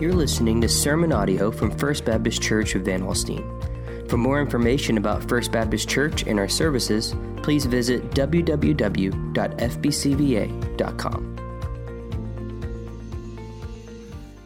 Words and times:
You're 0.00 0.14
listening 0.14 0.60
to 0.62 0.68
sermon 0.68 1.12
audio 1.12 1.50
from 1.50 1.76
First 1.76 2.06
Baptist 2.06 2.40
Church 2.40 2.74
of 2.74 2.86
Van 2.86 3.02
Alstyne. 3.02 4.08
For 4.08 4.16
more 4.16 4.40
information 4.40 4.96
about 4.96 5.28
First 5.28 5.52
Baptist 5.52 5.90
Church 5.90 6.22
and 6.22 6.38
our 6.38 6.48
services, 6.48 7.14
please 7.42 7.66
visit 7.66 8.10
www.fbcva.com. 8.12 9.16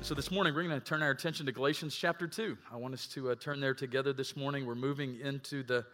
So, 0.03 0.17
this 0.17 0.33
morning 0.33 0.57
we're 0.57 0.65
going 0.65 0.81
to 0.81 0.85
turn 0.85 1.05
our 1.05 1.11
attention 1.11 1.47
to 1.47 1.53
Galatians 1.53 1.95
chapter 1.95 2.27
2. 2.27 2.59
I 2.73 2.77
want 2.77 2.95
us 2.95 3.07
to 3.07 3.31
uh, 3.31 3.37
turn 3.37 3.61
there 3.61 3.75
together 3.75 4.13
this 4.13 4.37
morning. 4.37 4.67
We're 4.67 4.75
moving 4.75 5.21
into 5.21 5.63
the 5.63 5.87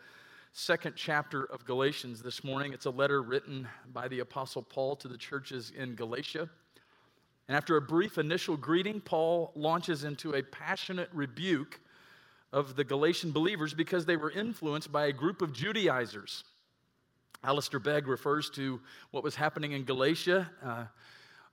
second 0.54 0.94
chapter 0.96 1.44
of 1.44 1.66
Galatians 1.66 2.22
this 2.22 2.42
morning. 2.42 2.72
It's 2.72 2.86
a 2.86 2.90
letter 2.90 3.20
written 3.20 3.68
by 3.92 4.08
the 4.08 4.20
Apostle 4.20 4.62
Paul 4.62 4.96
to 4.96 5.06
the 5.06 5.18
churches 5.18 5.70
in 5.76 5.96
Galatia. 5.96 6.48
And 7.50 7.56
after 7.56 7.76
a 7.76 7.82
brief 7.82 8.16
initial 8.16 8.56
greeting, 8.56 9.00
Paul 9.00 9.50
launches 9.56 10.04
into 10.04 10.34
a 10.34 10.42
passionate 10.44 11.08
rebuke 11.12 11.80
of 12.52 12.76
the 12.76 12.84
Galatian 12.84 13.32
believers 13.32 13.74
because 13.74 14.06
they 14.06 14.16
were 14.16 14.30
influenced 14.30 14.92
by 14.92 15.06
a 15.06 15.12
group 15.12 15.42
of 15.42 15.52
Judaizers. 15.52 16.44
Alistair 17.42 17.80
Begg 17.80 18.06
refers 18.06 18.50
to 18.50 18.78
what 19.10 19.24
was 19.24 19.34
happening 19.34 19.72
in 19.72 19.82
Galatia 19.82 20.48
uh, 20.64 20.84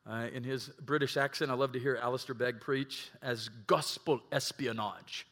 uh, 0.07 0.27
in 0.31 0.43
his 0.43 0.69
British 0.85 1.17
accent. 1.17 1.49
I 1.49 1.55
love 1.55 1.71
to 1.71 1.79
hear 1.79 1.95
Alistair 1.95 2.35
Begg 2.35 2.61
preach 2.61 3.09
as 3.23 3.49
gospel 3.65 4.21
espionage. 4.31 5.25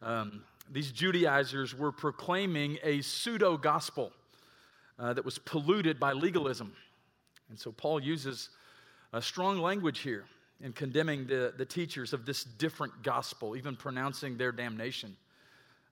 Um, 0.00 0.42
these 0.72 0.90
Judaizers 0.90 1.76
were 1.76 1.92
proclaiming 1.92 2.78
a 2.82 3.02
pseudo 3.02 3.58
gospel 3.58 4.14
uh, 4.98 5.12
that 5.12 5.26
was 5.26 5.38
polluted 5.38 6.00
by 6.00 6.14
legalism. 6.14 6.72
And 7.50 7.58
so 7.58 7.72
Paul 7.72 8.00
uses 8.00 8.48
a 9.12 9.22
strong 9.22 9.58
language 9.58 10.00
here 10.00 10.24
in 10.60 10.72
condemning 10.72 11.26
the, 11.26 11.54
the 11.56 11.64
teachers 11.64 12.12
of 12.12 12.26
this 12.26 12.44
different 12.44 13.02
gospel, 13.02 13.56
even 13.56 13.76
pronouncing 13.76 14.36
their 14.36 14.52
damnation. 14.52 15.16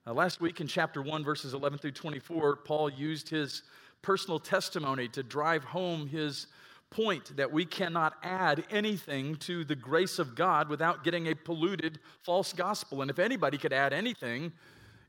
Uh, 0.05 0.13
last 0.13 0.39
week 0.39 0.61
in 0.61 0.67
chapter 0.67 1.01
1, 1.01 1.23
verses 1.23 1.53
11 1.53 1.79
through 1.79 1.91
24, 1.91 2.57
Paul 2.57 2.89
used 2.89 3.29
his 3.29 3.63
personal 4.01 4.39
testimony 4.39 5.07
to 5.09 5.23
drive 5.23 5.63
home 5.63 6.07
his 6.07 6.47
point 6.89 7.35
that 7.35 7.51
we 7.51 7.65
cannot 7.65 8.13
add 8.23 8.63
anything 8.69 9.35
to 9.35 9.65
the 9.65 9.75
grace 9.75 10.19
of 10.19 10.35
God 10.35 10.69
without 10.69 11.03
getting 11.03 11.27
a 11.27 11.35
polluted 11.35 11.99
false 12.23 12.53
gospel. 12.53 13.01
And 13.01 13.11
if 13.11 13.19
anybody 13.19 13.57
could 13.57 13.73
add 13.73 13.91
anything, 13.93 14.53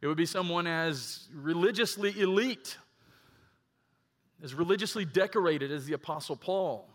it 0.01 0.07
would 0.07 0.17
be 0.17 0.27
someone 0.27 0.67
as 0.67 1.29
religiously 1.33 2.19
elite, 2.21 2.77
as 4.43 4.55
religiously 4.55 5.05
decorated 5.05 5.71
as 5.71 5.87
the 5.87 5.93
Apostle 5.93 6.37
Paul. 6.37 6.89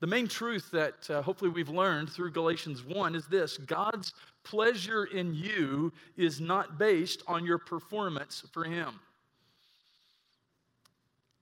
The 0.00 0.06
main 0.06 0.28
truth 0.28 0.70
that 0.72 1.08
uh, 1.08 1.22
hopefully 1.22 1.50
we've 1.50 1.70
learned 1.70 2.10
through 2.10 2.32
Galatians 2.32 2.84
1 2.84 3.14
is 3.14 3.26
this 3.26 3.56
God's 3.56 4.12
pleasure 4.44 5.04
in 5.04 5.34
you 5.34 5.92
is 6.16 6.40
not 6.40 6.78
based 6.78 7.22
on 7.26 7.46
your 7.46 7.58
performance 7.58 8.44
for 8.52 8.64
Him. 8.64 9.00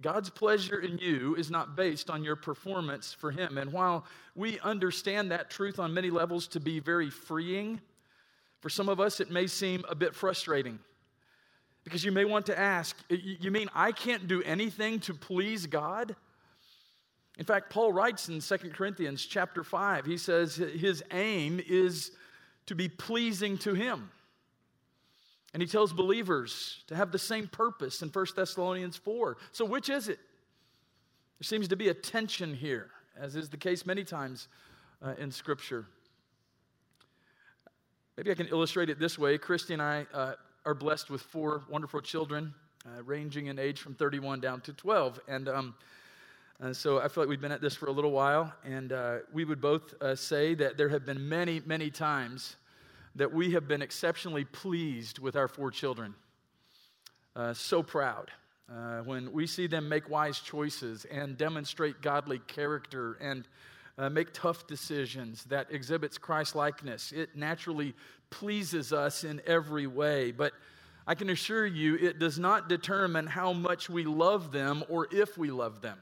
God's 0.01 0.31
pleasure 0.31 0.81
in 0.81 0.99
you 0.99 1.35
is 1.35 1.51
not 1.51 1.77
based 1.77 2.11
on 2.11 2.23
your 2.23 2.37
performance 2.37 3.13
for 3.13 3.31
Him. 3.31 3.59
And 3.59 3.73
while 3.73 4.05
we 4.37 4.61
understand 4.61 5.31
that 5.31 5.51
truth 5.51 5.79
on 5.79 5.93
many 5.93 6.11
levels 6.11 6.47
to 6.49 6.61
be 6.61 6.79
very 6.79 7.11
freeing, 7.11 7.81
for 8.61 8.69
some 8.69 8.89
of 8.89 9.01
us 9.01 9.19
it 9.19 9.31
may 9.31 9.49
seem 9.49 9.85
a 9.89 9.95
bit 9.95 10.15
frustrating. 10.15 10.79
Because 11.83 12.05
you 12.05 12.13
may 12.13 12.25
want 12.25 12.47
to 12.47 12.59
ask, 12.59 12.97
you 13.09 13.51
mean 13.51 13.69
I 13.75 13.93
can't 13.93 14.29
do 14.29 14.43
anything 14.43 15.01
to 15.01 15.15
please 15.15 15.67
God? 15.67 16.15
In 17.39 17.45
fact, 17.45 17.71
Paul 17.71 17.93
writes 17.93 18.29
in 18.29 18.41
2 18.41 18.71
Corinthians 18.71 19.25
chapter 19.25 19.65
5, 19.65 20.07
he 20.07 20.17
says 20.17 20.57
his 20.57 21.03
aim 21.11 21.61
is 21.67 22.13
to 22.67 22.75
be 22.75 22.89
pleasing 22.89 23.59
to 23.59 23.75
him. 23.75 24.11
And 25.53 25.63
he 25.63 25.69
tells 25.69 25.93
believers 25.93 26.83
to 26.89 26.97
have 26.97 27.13
the 27.13 27.19
same 27.19 27.49
purpose 27.49 28.03
in 28.03 28.09
1 28.09 28.27
Thessalonians 28.35 28.97
4. 28.97 29.37
So, 29.53 29.65
which 29.65 29.89
is 29.89 30.09
it? 30.09 30.19
There 31.39 31.45
seems 31.45 31.69
to 31.69 31.77
be 31.77 31.89
a 31.89 31.95
tension 31.95 32.55
here, 32.55 32.91
as 33.17 33.37
is 33.37 33.51
the 33.51 33.57
case 33.57 33.87
many 33.87 34.05
times 34.05 34.49
uh, 35.03 35.15
in 35.19 35.31
Scripture. 35.31 35.87
Maybe 38.17 38.31
I 38.31 38.35
can 38.35 38.47
illustrate 38.49 38.91
it 38.91 38.99
this 38.99 39.19
way. 39.19 39.39
Christy 39.39 39.75
and 39.75 39.83
I 39.83 40.07
uh, 40.13 40.35
are 40.65 40.75
blessed 40.75 41.11
with 41.11 41.23
four 41.23 41.63
wonderful 41.69 42.01
children, 42.01 42.55
uh, 42.87 43.03
ranging 43.03 43.47
in 43.47 43.59
age 43.59 43.81
from 43.81 43.95
31 43.95 44.41
down 44.41 44.61
to 44.63 44.73
12. 44.73 45.21
And 45.29 45.49
um, 45.49 45.75
and 46.61 46.77
so 46.77 47.01
I 47.01 47.09
feel 47.09 47.25
like 47.25 47.29
we've 47.29 47.41
been 47.41 47.53
at 47.53 47.61
this 47.61 47.75
for 47.75 47.87
a 47.87 47.93
little 47.93 48.13
while, 48.13 48.53
and 48.65 48.93
uh, 48.93 49.19
we 49.33 49.45
would 49.45 49.61
both 49.61 50.01
uh, 50.01 50.15
say 50.15 50.55
that 50.55 50.77
there 50.77 50.89
have 50.89 51.05
been 51.05 51.29
many, 51.29 51.61
many 51.67 51.91
times 51.91 52.57
that 53.17 53.33
we 53.33 53.53
have 53.53 53.67
been 53.67 53.83
exceptionally 53.83 54.45
pleased 54.45 55.19
with 55.19 55.37
our 55.37 55.49
four 55.49 55.71
children. 55.71 56.15
Uh, 57.35 57.53
so 57.53 57.83
proud. 57.83 58.31
Uh, 58.73 59.01
when 59.01 59.33
we 59.33 59.47
see 59.47 59.67
them 59.67 59.89
make 59.89 60.09
wise 60.09 60.39
choices 60.39 61.05
and 61.07 61.37
demonstrate 61.37 62.01
godly 62.01 62.39
character 62.47 63.19
and 63.21 63.47
uh, 63.99 64.09
make 64.09 64.33
tough 64.33 64.67
decisions 64.67 65.45
that 65.45 65.67
exhibits 65.71 66.19
Christ 66.19 66.55
likeness, 66.55 67.13
it 67.13 67.37
naturally 67.37 67.95
pleases 68.31 68.93
us 68.93 69.25
in 69.25 69.43
every 69.47 69.87
way. 69.87 70.31
But 70.31 70.53
I 71.07 71.15
can 71.15 71.31
assure 71.31 71.67
you, 71.67 71.97
it 71.97 72.19
does 72.19 72.39
not 72.39 72.69
determine 72.69 73.27
how 73.27 73.53
much 73.53 73.91
we 73.91 74.05
love 74.05 74.51
them 74.51 74.83
or 74.89 75.09
if 75.13 75.37
we 75.37 75.51
love 75.51 75.83
them. 75.83 75.99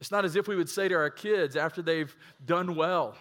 It's 0.00 0.10
not 0.10 0.24
as 0.24 0.34
if 0.34 0.48
we 0.48 0.56
would 0.56 0.68
say 0.68 0.88
to 0.88 0.94
our 0.94 1.10
kids 1.10 1.56
after 1.56 1.82
they've 1.82 2.14
done 2.44 2.74
well, 2.74 3.16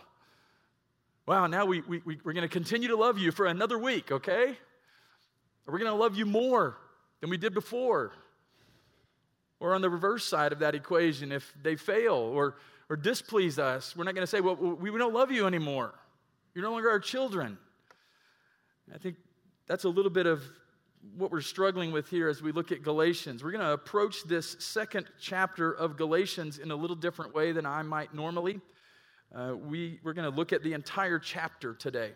wow, 1.25 1.45
now 1.47 1.65
we, 1.65 1.81
we, 1.81 2.01
we, 2.05 2.15
are 2.25 2.33
going 2.33 2.41
to 2.41 2.47
continue 2.47 2.87
to 2.87 2.95
love 2.95 3.19
you 3.19 3.31
for 3.31 3.45
another 3.45 3.77
week, 3.77 4.11
okay? 4.11 4.57
We're 5.67 5.77
going 5.77 5.91
to 5.91 5.97
love 5.97 6.15
you 6.15 6.25
more 6.25 6.77
than 7.21 7.29
we 7.29 7.37
did 7.37 7.53
before. 7.53 8.13
Or 9.59 9.75
on 9.75 9.81
the 9.81 9.89
reverse 9.89 10.25
side 10.25 10.53
of 10.53 10.59
that 10.59 10.73
equation, 10.73 11.31
if 11.31 11.53
they 11.61 11.75
fail 11.75 12.15
or, 12.15 12.55
or 12.89 12.95
displease 12.95 13.59
us, 13.59 13.95
we're 13.95 14.05
not 14.05 14.15
going 14.15 14.23
to 14.23 14.27
say, 14.27 14.39
well, 14.39 14.55
we 14.55 14.89
don't 14.97 15.13
love 15.13 15.31
you 15.31 15.45
anymore. 15.45 15.93
You're 16.55 16.63
no 16.63 16.71
longer 16.71 16.89
our 16.89 16.99
children. 16.99 17.57
I 18.93 18.97
think 18.97 19.17
that's 19.67 19.83
a 19.83 19.89
little 19.89 20.09
bit 20.09 20.25
of 20.25 20.41
what 21.15 21.31
we're 21.31 21.41
struggling 21.41 21.91
with 21.91 22.09
here 22.09 22.27
as 22.27 22.41
we 22.41 22.51
look 22.51 22.71
at 22.71 22.83
Galatians. 22.83 23.43
We're 23.43 23.51
going 23.51 23.65
to 23.65 23.73
approach 23.73 24.23
this 24.23 24.55
second 24.59 25.07
chapter 25.19 25.71
of 25.71 25.97
Galatians 25.97 26.57
in 26.57 26.71
a 26.71 26.75
little 26.75 26.95
different 26.95 27.33
way 27.33 27.51
than 27.51 27.65
I 27.65 27.81
might 27.83 28.13
normally. 28.13 28.59
Uh, 29.33 29.55
we, 29.55 29.99
we're 30.03 30.13
going 30.13 30.29
to 30.29 30.35
look 30.35 30.53
at 30.53 30.63
the 30.63 30.73
entire 30.73 31.19
chapter 31.19 31.73
today 31.73 32.11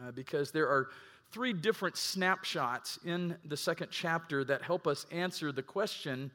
uh, 0.00 0.12
because 0.12 0.50
there 0.50 0.68
are 0.68 0.88
three 1.30 1.52
different 1.52 1.96
snapshots 1.96 2.98
in 3.04 3.36
the 3.44 3.56
second 3.56 3.88
chapter 3.90 4.44
that 4.44 4.62
help 4.62 4.86
us 4.86 5.06
answer 5.10 5.52
the 5.52 5.62
question 5.62 6.30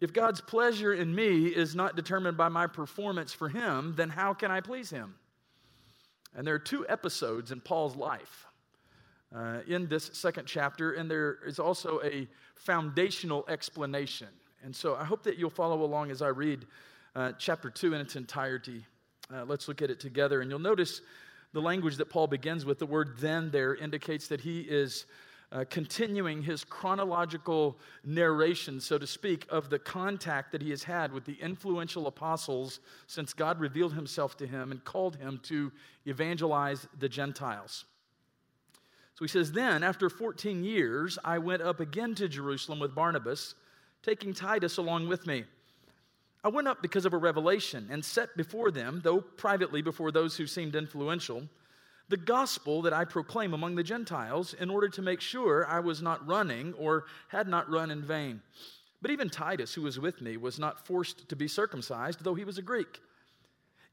if 0.00 0.12
God's 0.12 0.40
pleasure 0.40 0.92
in 0.92 1.14
me 1.14 1.46
is 1.46 1.74
not 1.74 1.96
determined 1.96 2.36
by 2.36 2.48
my 2.48 2.66
performance 2.66 3.32
for 3.32 3.48
Him, 3.48 3.94
then 3.96 4.10
how 4.10 4.34
can 4.34 4.50
I 4.50 4.60
please 4.60 4.90
Him? 4.90 5.14
And 6.34 6.46
there 6.46 6.54
are 6.54 6.58
two 6.58 6.86
episodes 6.88 7.52
in 7.52 7.60
Paul's 7.60 7.96
life 7.96 8.46
uh, 9.34 9.58
in 9.66 9.88
this 9.88 10.10
second 10.12 10.46
chapter, 10.46 10.92
and 10.92 11.10
there 11.10 11.38
is 11.46 11.58
also 11.58 12.00
a 12.02 12.28
foundational 12.54 13.44
explanation. 13.48 14.28
And 14.62 14.74
so 14.74 14.94
I 14.94 15.04
hope 15.04 15.22
that 15.24 15.36
you'll 15.36 15.50
follow 15.50 15.82
along 15.82 16.10
as 16.10 16.22
I 16.22 16.28
read 16.28 16.66
uh, 17.14 17.32
chapter 17.38 17.68
2 17.68 17.94
in 17.94 18.00
its 18.00 18.16
entirety. 18.16 18.84
Uh, 19.32 19.44
let's 19.44 19.68
look 19.68 19.82
at 19.82 19.90
it 19.90 20.00
together. 20.00 20.40
And 20.40 20.50
you'll 20.50 20.58
notice 20.58 21.00
the 21.52 21.60
language 21.60 21.96
that 21.96 22.10
Paul 22.10 22.26
begins 22.26 22.64
with, 22.64 22.78
the 22.78 22.86
word 22.86 23.16
then 23.18 23.50
there 23.50 23.74
indicates 23.74 24.28
that 24.28 24.40
he 24.40 24.60
is 24.60 25.06
uh, 25.52 25.64
continuing 25.70 26.42
his 26.42 26.64
chronological 26.64 27.78
narration, 28.04 28.80
so 28.80 28.98
to 28.98 29.06
speak, 29.06 29.46
of 29.50 29.70
the 29.70 29.78
contact 29.78 30.50
that 30.50 30.60
he 30.60 30.70
has 30.70 30.82
had 30.82 31.12
with 31.12 31.24
the 31.24 31.36
influential 31.40 32.08
apostles 32.08 32.80
since 33.06 33.32
God 33.32 33.60
revealed 33.60 33.94
himself 33.94 34.36
to 34.38 34.46
him 34.46 34.72
and 34.72 34.84
called 34.84 35.16
him 35.16 35.40
to 35.44 35.70
evangelize 36.06 36.88
the 36.98 37.08
Gentiles. 37.08 37.84
So 39.14 39.24
he 39.24 39.28
says, 39.28 39.52
Then, 39.52 39.82
after 39.82 40.10
14 40.10 40.64
years, 40.64 41.18
I 41.24 41.38
went 41.38 41.62
up 41.62 41.80
again 41.80 42.14
to 42.16 42.28
Jerusalem 42.28 42.80
with 42.80 42.94
Barnabas, 42.94 43.54
taking 44.02 44.34
Titus 44.34 44.76
along 44.76 45.08
with 45.08 45.26
me. 45.26 45.44
I 46.42 46.48
went 46.48 46.68
up 46.68 46.82
because 46.82 47.06
of 47.06 47.14
a 47.14 47.18
revelation 47.18 47.88
and 47.90 48.04
set 48.04 48.36
before 48.36 48.70
them, 48.70 49.00
though 49.02 49.20
privately 49.20 49.80
before 49.80 50.12
those 50.12 50.36
who 50.36 50.46
seemed 50.46 50.76
influential, 50.76 51.44
the 52.08 52.16
gospel 52.18 52.82
that 52.82 52.92
I 52.92 53.06
proclaim 53.06 53.54
among 53.54 53.76
the 53.76 53.82
Gentiles 53.82 54.52
in 54.52 54.68
order 54.68 54.88
to 54.90 55.00
make 55.00 55.22
sure 55.22 55.66
I 55.66 55.80
was 55.80 56.02
not 56.02 56.26
running 56.26 56.74
or 56.74 57.06
had 57.28 57.48
not 57.48 57.70
run 57.70 57.90
in 57.90 58.02
vain. 58.02 58.42
But 59.00 59.10
even 59.10 59.30
Titus, 59.30 59.72
who 59.72 59.82
was 59.82 59.98
with 59.98 60.20
me, 60.20 60.36
was 60.36 60.58
not 60.58 60.86
forced 60.86 61.28
to 61.28 61.36
be 61.36 61.48
circumcised, 61.48 62.22
though 62.22 62.34
he 62.34 62.44
was 62.44 62.58
a 62.58 62.62
Greek. 62.62 63.00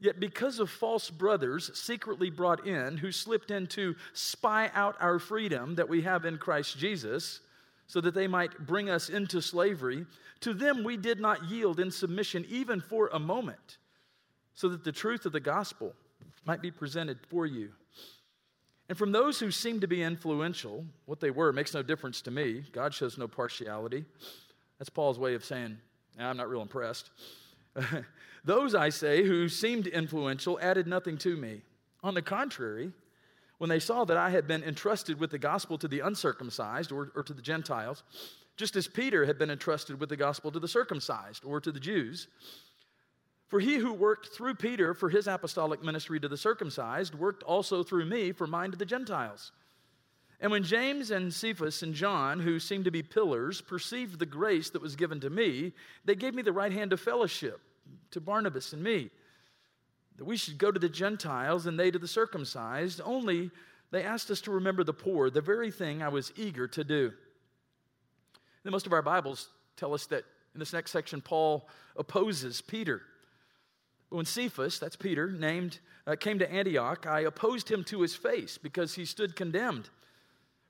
Yet, 0.01 0.19
because 0.19 0.59
of 0.59 0.71
false 0.71 1.11
brothers 1.11 1.69
secretly 1.75 2.31
brought 2.31 2.65
in 2.65 2.97
who 2.97 3.11
slipped 3.11 3.51
in 3.51 3.67
to 3.67 3.95
spy 4.13 4.71
out 4.73 4.95
our 4.99 5.19
freedom 5.19 5.75
that 5.75 5.87
we 5.87 6.01
have 6.01 6.25
in 6.25 6.39
Christ 6.39 6.77
Jesus, 6.79 7.39
so 7.85 8.01
that 8.01 8.15
they 8.15 8.27
might 8.27 8.65
bring 8.65 8.89
us 8.89 9.09
into 9.09 9.41
slavery, 9.41 10.07
to 10.39 10.55
them 10.55 10.83
we 10.83 10.97
did 10.97 11.19
not 11.19 11.45
yield 11.45 11.79
in 11.79 11.91
submission 11.91 12.45
even 12.49 12.81
for 12.81 13.09
a 13.13 13.19
moment, 13.19 13.77
so 14.55 14.69
that 14.69 14.83
the 14.83 14.91
truth 14.91 15.27
of 15.27 15.33
the 15.33 15.39
gospel 15.39 15.93
might 16.45 16.63
be 16.63 16.71
presented 16.71 17.19
for 17.29 17.45
you. 17.45 17.69
And 18.89 18.97
from 18.97 19.11
those 19.11 19.39
who 19.39 19.51
seem 19.51 19.81
to 19.81 19.87
be 19.87 20.01
influential, 20.01 20.83
what 21.05 21.19
they 21.19 21.29
were 21.31 21.53
makes 21.53 21.75
no 21.75 21.83
difference 21.83 22.21
to 22.23 22.31
me. 22.31 22.63
God 22.71 22.93
shows 22.93 23.17
no 23.19 23.27
partiality. 23.27 24.03
That's 24.79 24.89
Paul's 24.89 25.19
way 25.19 25.35
of 25.35 25.45
saying, 25.45 25.77
I'm 26.17 26.37
not 26.37 26.49
real 26.49 26.63
impressed. 26.63 27.11
those, 28.43 28.73
I 28.73 28.89
say, 28.89 29.23
who 29.23 29.47
seemed 29.49 29.87
influential 29.87 30.59
added 30.59 30.87
nothing 30.87 31.17
to 31.19 31.35
me. 31.37 31.61
On 32.03 32.13
the 32.13 32.21
contrary, 32.21 32.91
when 33.59 33.69
they 33.69 33.79
saw 33.79 34.03
that 34.05 34.17
I 34.17 34.31
had 34.31 34.47
been 34.47 34.63
entrusted 34.63 35.19
with 35.19 35.29
the 35.29 35.37
gospel 35.37 35.77
to 35.77 35.87
the 35.87 35.99
uncircumcised 35.99 36.91
or, 36.91 37.11
or 37.15 37.21
to 37.21 37.33
the 37.33 37.41
Gentiles, 37.41 38.03
just 38.57 38.75
as 38.75 38.87
Peter 38.87 39.25
had 39.25 39.37
been 39.37 39.51
entrusted 39.51 39.99
with 39.99 40.09
the 40.09 40.17
gospel 40.17 40.51
to 40.51 40.59
the 40.59 40.67
circumcised 40.67 41.45
or 41.45 41.61
to 41.61 41.71
the 41.71 41.79
Jews, 41.79 42.27
for 43.47 43.59
he 43.59 43.75
who 43.75 43.93
worked 43.93 44.29
through 44.29 44.55
Peter 44.55 44.93
for 44.93 45.09
his 45.09 45.27
apostolic 45.27 45.83
ministry 45.83 46.19
to 46.19 46.27
the 46.27 46.37
circumcised 46.37 47.13
worked 47.13 47.43
also 47.43 47.83
through 47.83 48.05
me 48.05 48.31
for 48.31 48.47
mine 48.47 48.71
to 48.71 48.77
the 48.77 48.85
Gentiles. 48.85 49.51
And 50.39 50.51
when 50.51 50.63
James 50.63 51.11
and 51.11 51.31
Cephas 51.31 51.83
and 51.83 51.93
John, 51.93 52.39
who 52.39 52.59
seemed 52.59 52.85
to 52.85 52.91
be 52.91 53.03
pillars, 53.03 53.61
perceived 53.61 54.17
the 54.17 54.25
grace 54.25 54.71
that 54.71 54.81
was 54.81 54.95
given 54.95 55.19
to 55.19 55.29
me, 55.29 55.73
they 56.05 56.15
gave 56.15 56.33
me 56.33 56.41
the 56.41 56.53
right 56.53 56.71
hand 56.71 56.93
of 56.93 56.99
fellowship 56.99 57.61
to 58.11 58.19
Barnabas 58.19 58.73
and 58.73 58.83
me 58.83 59.09
that 60.17 60.25
we 60.25 60.37
should 60.37 60.57
go 60.57 60.71
to 60.71 60.79
the 60.79 60.89
Gentiles 60.89 61.65
and 61.65 61.79
they 61.79 61.89
to 61.89 61.99
the 61.99 62.07
circumcised, 62.07 63.01
only 63.03 63.49
they 63.91 64.03
asked 64.03 64.29
us 64.29 64.41
to 64.41 64.51
remember 64.51 64.83
the 64.83 64.93
poor, 64.93 65.29
the 65.29 65.41
very 65.41 65.71
thing 65.71 66.01
I 66.01 66.09
was 66.09 66.31
eager 66.35 66.67
to 66.67 66.83
do. 66.83 67.11
And 68.63 68.71
most 68.71 68.85
of 68.85 68.93
our 68.93 69.01
Bibles 69.01 69.49
tell 69.75 69.93
us 69.93 70.05
that 70.07 70.23
in 70.53 70.59
this 70.59 70.73
next 70.73 70.91
section, 70.91 71.21
Paul 71.21 71.67
opposes 71.95 72.61
Peter. 72.61 73.01
When 74.09 74.25
Cephas, 74.25 74.77
that's 74.79 74.95
Peter, 74.95 75.31
named, 75.31 75.79
uh, 76.05 76.15
came 76.15 76.39
to 76.39 76.51
Antioch, 76.51 77.07
I 77.07 77.21
opposed 77.21 77.71
him 77.71 77.83
to 77.85 78.01
his 78.01 78.15
face 78.15 78.57
because 78.57 78.95
he 78.95 79.05
stood 79.05 79.35
condemned. 79.35 79.89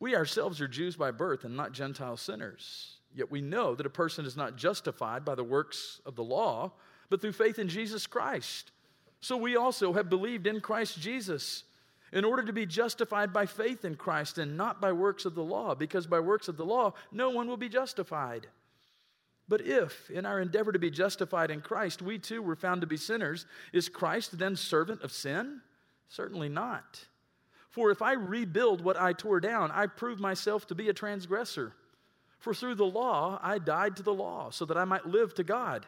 We 0.00 0.16
ourselves 0.16 0.60
are 0.60 0.68
Jews 0.68 0.96
by 0.96 1.10
birth 1.10 1.44
and 1.44 1.56
not 1.56 1.72
Gentile 1.72 2.16
sinners. 2.16 2.96
Yet 3.14 3.30
we 3.30 3.40
know 3.40 3.74
that 3.74 3.86
a 3.86 3.90
person 3.90 4.26
is 4.26 4.36
not 4.36 4.56
justified 4.56 5.24
by 5.24 5.34
the 5.34 5.44
works 5.44 6.00
of 6.04 6.16
the 6.16 6.24
law, 6.24 6.72
but 7.10 7.20
through 7.20 7.32
faith 7.32 7.58
in 7.58 7.68
Jesus 7.68 8.06
Christ. 8.06 8.72
So 9.20 9.36
we 9.36 9.56
also 9.56 9.92
have 9.92 10.10
believed 10.10 10.46
in 10.46 10.60
Christ 10.60 11.00
Jesus 11.00 11.64
in 12.12 12.24
order 12.24 12.44
to 12.44 12.52
be 12.52 12.66
justified 12.66 13.32
by 13.32 13.46
faith 13.46 13.84
in 13.84 13.96
Christ 13.96 14.38
and 14.38 14.56
not 14.56 14.80
by 14.80 14.92
works 14.92 15.24
of 15.24 15.34
the 15.34 15.42
law, 15.42 15.74
because 15.74 16.06
by 16.06 16.20
works 16.20 16.48
of 16.48 16.56
the 16.56 16.64
law, 16.64 16.94
no 17.10 17.30
one 17.30 17.48
will 17.48 17.56
be 17.56 17.68
justified. 17.68 18.46
But 19.48 19.60
if, 19.60 20.10
in 20.10 20.24
our 20.24 20.40
endeavor 20.40 20.72
to 20.72 20.78
be 20.78 20.90
justified 20.90 21.50
in 21.50 21.60
Christ, 21.60 22.02
we 22.02 22.18
too 22.18 22.40
were 22.40 22.56
found 22.56 22.80
to 22.80 22.86
be 22.86 22.96
sinners, 22.96 23.46
is 23.72 23.88
Christ 23.88 24.38
then 24.38 24.56
servant 24.56 25.02
of 25.02 25.12
sin? 25.12 25.60
Certainly 26.08 26.50
not. 26.50 27.06
For 27.74 27.90
if 27.90 28.02
I 28.02 28.12
rebuild 28.12 28.84
what 28.84 28.96
I 28.96 29.12
tore 29.12 29.40
down, 29.40 29.72
I 29.72 29.88
prove 29.88 30.20
myself 30.20 30.64
to 30.68 30.76
be 30.76 30.88
a 30.88 30.92
transgressor. 30.92 31.72
For 32.38 32.54
through 32.54 32.76
the 32.76 32.84
law, 32.84 33.40
I 33.42 33.58
died 33.58 33.96
to 33.96 34.04
the 34.04 34.14
law, 34.14 34.50
so 34.50 34.64
that 34.66 34.78
I 34.78 34.84
might 34.84 35.06
live 35.06 35.34
to 35.34 35.42
God. 35.42 35.84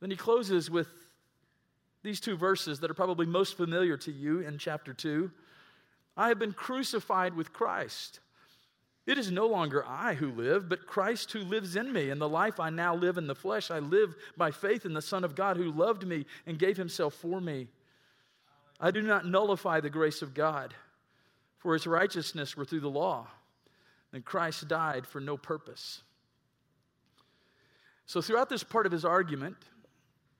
Then 0.00 0.10
he 0.10 0.16
closes 0.16 0.68
with 0.68 0.88
these 2.02 2.18
two 2.18 2.36
verses 2.36 2.80
that 2.80 2.90
are 2.90 2.94
probably 2.94 3.26
most 3.26 3.56
familiar 3.56 3.96
to 3.98 4.10
you 4.10 4.40
in 4.40 4.58
chapter 4.58 4.92
2. 4.92 5.30
I 6.16 6.26
have 6.26 6.40
been 6.40 6.52
crucified 6.52 7.34
with 7.34 7.52
Christ. 7.52 8.18
It 9.06 9.18
is 9.18 9.30
no 9.30 9.46
longer 9.46 9.86
I 9.86 10.14
who 10.14 10.32
live, 10.32 10.68
but 10.68 10.88
Christ 10.88 11.30
who 11.30 11.44
lives 11.44 11.76
in 11.76 11.92
me. 11.92 12.10
And 12.10 12.20
the 12.20 12.28
life 12.28 12.58
I 12.58 12.70
now 12.70 12.96
live 12.96 13.18
in 13.18 13.28
the 13.28 13.36
flesh, 13.36 13.70
I 13.70 13.78
live 13.78 14.16
by 14.36 14.50
faith 14.50 14.84
in 14.84 14.94
the 14.94 15.00
Son 15.00 15.22
of 15.22 15.36
God 15.36 15.56
who 15.56 15.70
loved 15.70 16.04
me 16.04 16.26
and 16.44 16.58
gave 16.58 16.76
himself 16.76 17.14
for 17.14 17.40
me. 17.40 17.68
I 18.82 18.90
do 18.90 19.00
not 19.00 19.24
nullify 19.24 19.78
the 19.78 19.90
grace 19.90 20.22
of 20.22 20.34
God, 20.34 20.74
for 21.58 21.72
his 21.74 21.86
righteousness 21.86 22.56
were 22.56 22.64
through 22.64 22.80
the 22.80 22.90
law, 22.90 23.28
and 24.12 24.24
Christ 24.24 24.66
died 24.66 25.06
for 25.06 25.20
no 25.20 25.36
purpose. 25.36 26.02
So, 28.06 28.20
throughout 28.20 28.48
this 28.48 28.64
part 28.64 28.84
of 28.84 28.92
his 28.92 29.04
argument, 29.04 29.56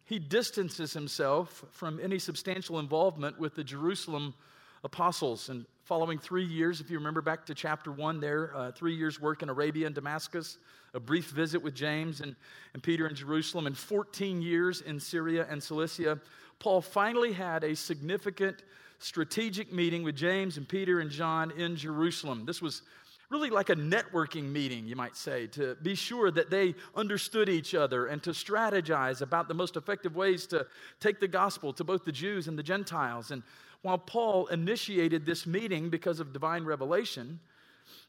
he 0.05 0.19
distances 0.19 0.93
himself 0.93 1.65
from 1.71 2.01
any 2.03 2.19
substantial 2.19 2.81
involvement 2.81 3.39
with 3.39 3.55
the 3.55 3.63
Jerusalem 3.63 4.35
apostles. 4.83 5.49
And 5.49 5.65
following 5.85 6.19
three 6.19 6.45
years, 6.45 6.81
if 6.81 6.91
you 6.91 6.99
remember 6.99 7.23
back 7.23 7.47
to 7.47 7.55
chapter 7.55 7.93
one 7.93 8.19
there, 8.19 8.55
uh, 8.57 8.73
three 8.73 8.97
years 8.97 9.21
work 9.21 9.43
in 9.43 9.49
Arabia 9.49 9.87
and 9.87 9.95
Damascus, 9.95 10.59
a 10.95 11.01
brief 11.01 11.31
visit 11.31 11.63
with 11.63 11.75
James 11.75 12.21
and, 12.21 12.35
and 12.75 12.83
Peter 12.83 13.07
in 13.07 13.15
Jerusalem, 13.15 13.69
and 13.69 13.79
14 13.79 14.43
years 14.43 14.81
in 14.81 14.99
Syria 14.99 15.47
and 15.49 15.63
Cilicia, 15.63 16.19
Paul 16.63 16.81
finally 16.81 17.33
had 17.33 17.65
a 17.65 17.75
significant 17.75 18.63
strategic 19.01 19.73
meeting 19.73 20.05
with 20.05 20.15
James 20.15 20.59
and 20.59 20.69
Peter 20.69 21.01
and 21.01 21.11
John 21.11 21.51
in 21.59 21.75
Jerusalem. 21.75 22.45
This 22.47 22.63
was 22.63 22.83
really 23.31 23.51
like 23.51 23.69
a 23.69 23.75
networking 23.75 24.45
meeting, 24.45 24.87
you 24.87 24.95
might 24.95 25.17
say, 25.17 25.49
to 25.49 25.75
be 25.83 25.97
sure 25.97 26.31
that 26.31 26.51
they 26.51 26.77
understood 26.95 27.49
each 27.49 27.75
other 27.75 28.07
and 28.07 28.23
to 28.23 28.31
strategize 28.31 29.23
about 29.23 29.49
the 29.49 29.55
most 29.55 29.77
effective 29.77 30.15
ways 30.15 30.47
to 30.47 30.65
take 31.01 31.19
the 31.19 31.27
gospel 31.27 31.73
to 31.73 31.83
both 31.83 32.05
the 32.05 32.13
Jews 32.13 32.47
and 32.47 32.57
the 32.57 32.63
Gentiles. 32.63 33.33
And 33.33 33.43
while 33.81 33.99
Paul 33.99 34.47
initiated 34.47 35.27
this 35.27 35.49
meeting 35.49 35.91
because 35.91 36.21
of 36.21 36.33
divine 36.33 36.65
revelation, 36.65 37.41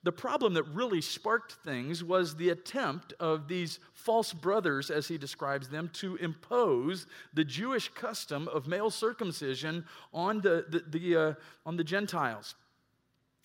the 0.03 0.11
problem 0.11 0.53
that 0.53 0.63
really 0.63 1.01
sparked 1.01 1.53
things 1.63 2.03
was 2.03 2.35
the 2.35 2.49
attempt 2.49 3.13
of 3.19 3.47
these 3.47 3.79
false 3.93 4.33
brothers, 4.33 4.89
as 4.89 5.07
he 5.07 5.17
describes 5.17 5.69
them, 5.69 5.89
to 5.93 6.15
impose 6.17 7.07
the 7.33 7.43
Jewish 7.43 7.89
custom 7.89 8.47
of 8.47 8.67
male 8.67 8.89
circumcision 8.89 9.85
on 10.13 10.41
the, 10.41 10.65
the, 10.69 10.99
the 10.99 11.15
uh, 11.15 11.33
on 11.65 11.77
the 11.77 11.83
Gentiles 11.83 12.55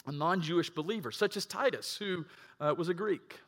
a 0.09 0.13
non 0.13 0.41
Jewish 0.41 0.71
believer, 0.71 1.13
such 1.13 1.37
as 1.37 1.47
Titus, 1.47 1.97
who 1.97 2.25
uh, 2.61 2.75
was 2.77 2.89
a 2.89 2.95
Greek. 2.95 3.39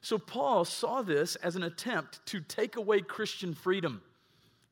So 0.00 0.18
Paul 0.18 0.64
saw 0.64 1.02
this 1.02 1.36
as 1.36 1.54
an 1.54 1.62
attempt 1.62 2.24
to 2.26 2.40
take 2.40 2.76
away 2.76 3.02
Christian 3.02 3.54
freedom, 3.54 4.02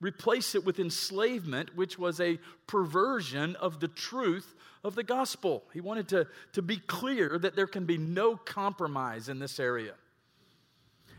replace 0.00 0.54
it 0.54 0.64
with 0.64 0.78
enslavement, 0.78 1.76
which 1.76 1.98
was 1.98 2.20
a 2.20 2.38
perversion 2.66 3.56
of 3.56 3.80
the 3.80 3.88
truth 3.88 4.54
of 4.82 4.94
the 4.94 5.02
gospel. 5.02 5.62
He 5.72 5.80
wanted 5.80 6.08
to, 6.08 6.26
to 6.54 6.62
be 6.62 6.78
clear 6.78 7.38
that 7.38 7.54
there 7.54 7.66
can 7.66 7.84
be 7.84 7.98
no 7.98 8.36
compromise 8.36 9.28
in 9.28 9.38
this 9.38 9.60
area. 9.60 9.94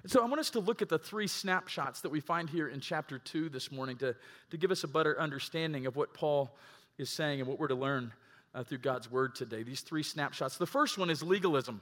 And 0.04 0.12
so 0.12 0.24
I 0.24 0.26
want 0.26 0.40
us 0.40 0.50
to 0.52 0.60
look 0.60 0.82
at 0.82 0.90
the 0.90 0.98
three 0.98 1.28
snapshots 1.28 2.02
that 2.02 2.10
we 2.10 2.20
find 2.20 2.50
here 2.50 2.68
in 2.68 2.80
chapter 2.80 3.20
2 3.20 3.50
this 3.50 3.72
morning 3.72 3.98
to, 3.98 4.16
to 4.50 4.58
give 4.58 4.72
us 4.72 4.84
a 4.84 4.88
better 4.88 5.20
understanding 5.20 5.86
of 5.86 5.96
what 5.96 6.14
Paul 6.14 6.56
is 6.98 7.10
saying 7.10 7.40
and 7.40 7.48
what 7.48 7.60
we're 7.60 7.68
to 7.68 7.76
learn 7.76 8.12
uh, 8.56 8.64
through 8.64 8.80
God's 8.80 9.12
word 9.12 9.36
today. 9.36 9.62
These 9.62 9.82
three 9.82 10.04
snapshots. 10.04 10.58
The 10.58 10.66
first 10.66 10.98
one 10.98 11.12
is 11.12 11.22
legalism. 11.22 11.82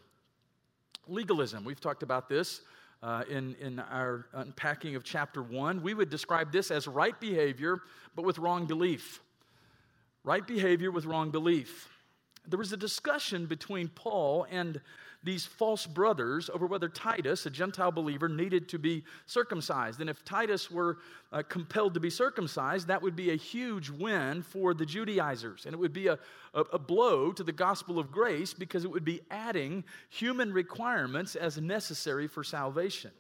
Legalism. 1.08 1.64
We've 1.64 1.80
talked 1.80 2.04
about 2.04 2.28
this 2.28 2.62
uh, 3.02 3.24
in, 3.30 3.56
in 3.56 3.80
our 3.80 4.26
unpacking 4.34 4.96
of 4.96 5.04
chapter 5.04 5.42
one. 5.42 5.82
We 5.82 5.94
would 5.94 6.10
describe 6.10 6.52
this 6.52 6.72
as 6.72 6.88
right 6.88 7.18
behavior, 7.20 7.82
but 8.16 8.26
with 8.26 8.38
wrong 8.38 8.66
belief. 8.66 9.22
Right 10.24 10.46
behavior 10.46 10.92
with 10.92 11.06
wrong 11.06 11.32
belief. 11.32 11.90
There 12.48 12.60
was 12.60 12.74
a 12.74 12.78
discussion 12.78 13.46
between 13.46 13.88
Paul 13.90 14.46
and 14.50 14.82
these 15.24 15.46
false 15.46 15.86
brothers 15.86 16.50
over 16.50 16.66
whether 16.66 16.88
Titus, 16.88 17.46
a 17.46 17.50
Gentile 17.50 17.92
believer, 17.92 18.30
needed 18.30 18.70
to 18.70 18.80
be 18.80 19.04
circumcised. 19.26 20.00
And 20.00 20.10
if 20.10 20.24
Titus 20.24 20.72
were 20.72 21.00
uh, 21.32 21.44
compelled 21.48 21.94
to 21.96 22.00
be 22.00 22.10
circumcised, 22.10 22.88
that 22.88 23.02
would 23.02 23.16
be 23.16 23.32
a 23.32 23.36
huge 23.36 23.90
win 23.90 24.42
for 24.42 24.74
the 24.74 24.86
Judaizers. 24.86 25.66
And 25.66 25.74
it 25.74 25.78
would 25.78 25.94
be 25.94 26.08
a, 26.08 26.18
a, 26.54 26.62
a 26.62 26.80
blow 26.80 27.34
to 27.34 27.44
the 27.44 27.52
gospel 27.52 28.00
of 28.00 28.12
grace 28.12 28.54
because 28.54 28.86
it 28.86 28.92
would 28.92 29.06
be 29.06 29.22
adding 29.30 29.84
human 30.10 30.54
requirements 30.54 31.36
as 31.36 31.58
necessary 31.58 32.28
for 32.28 32.44
salvation. 32.44 33.12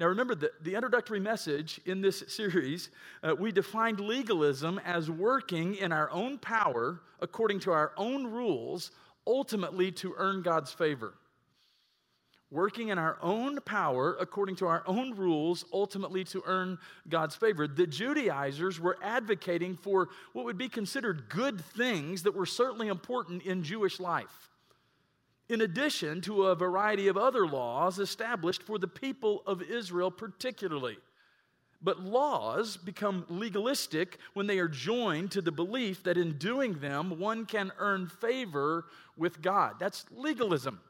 Now, 0.00 0.06
remember 0.06 0.36
the, 0.36 0.52
the 0.62 0.74
introductory 0.74 1.18
message 1.18 1.80
in 1.84 2.00
this 2.00 2.22
series, 2.28 2.90
uh, 3.22 3.34
we 3.36 3.50
defined 3.50 3.98
legalism 3.98 4.80
as 4.84 5.10
working 5.10 5.74
in 5.74 5.90
our 5.90 6.08
own 6.10 6.38
power, 6.38 7.00
according 7.20 7.58
to 7.60 7.72
our 7.72 7.92
own 7.96 8.26
rules, 8.26 8.92
ultimately 9.28 9.92
to 9.92 10.14
earn 10.16 10.42
God's 10.42 10.72
favor. 10.72 11.14
working 12.50 12.88
in 12.88 12.98
our 12.98 13.18
own 13.20 13.60
power 13.60 14.16
according 14.20 14.56
to 14.56 14.66
our 14.66 14.82
own 14.86 15.14
rules, 15.14 15.64
ultimately 15.72 16.24
to 16.24 16.42
earn 16.46 16.78
God's 17.08 17.36
favor. 17.36 17.68
The 17.68 17.86
Judaizers 17.86 18.80
were 18.80 18.96
advocating 19.02 19.76
for 19.76 20.08
what 20.32 20.44
would 20.46 20.58
be 20.58 20.68
considered 20.68 21.28
good 21.28 21.60
things 21.60 22.22
that 22.22 22.34
were 22.34 22.46
certainly 22.46 22.88
important 22.88 23.42
in 23.42 23.62
Jewish 23.62 24.00
life, 24.00 24.50
in 25.48 25.60
addition 25.60 26.20
to 26.22 26.44
a 26.44 26.54
variety 26.54 27.08
of 27.08 27.16
other 27.16 27.46
laws 27.46 27.98
established 27.98 28.62
for 28.62 28.78
the 28.78 28.88
people 28.88 29.42
of 29.46 29.62
Israel, 29.62 30.10
particularly. 30.10 30.96
But 31.80 32.00
laws 32.00 32.76
become 32.76 33.24
legalistic 33.28 34.18
when 34.34 34.46
they 34.46 34.58
are 34.58 34.68
joined 34.68 35.30
to 35.32 35.42
the 35.42 35.52
belief 35.52 36.02
that 36.04 36.16
in 36.16 36.36
doing 36.36 36.80
them, 36.80 37.18
one 37.18 37.46
can 37.46 37.70
earn 37.78 38.08
favor 38.08 38.86
with 39.16 39.40
God. 39.40 39.74
That's 39.78 40.04
legalism. 40.10 40.80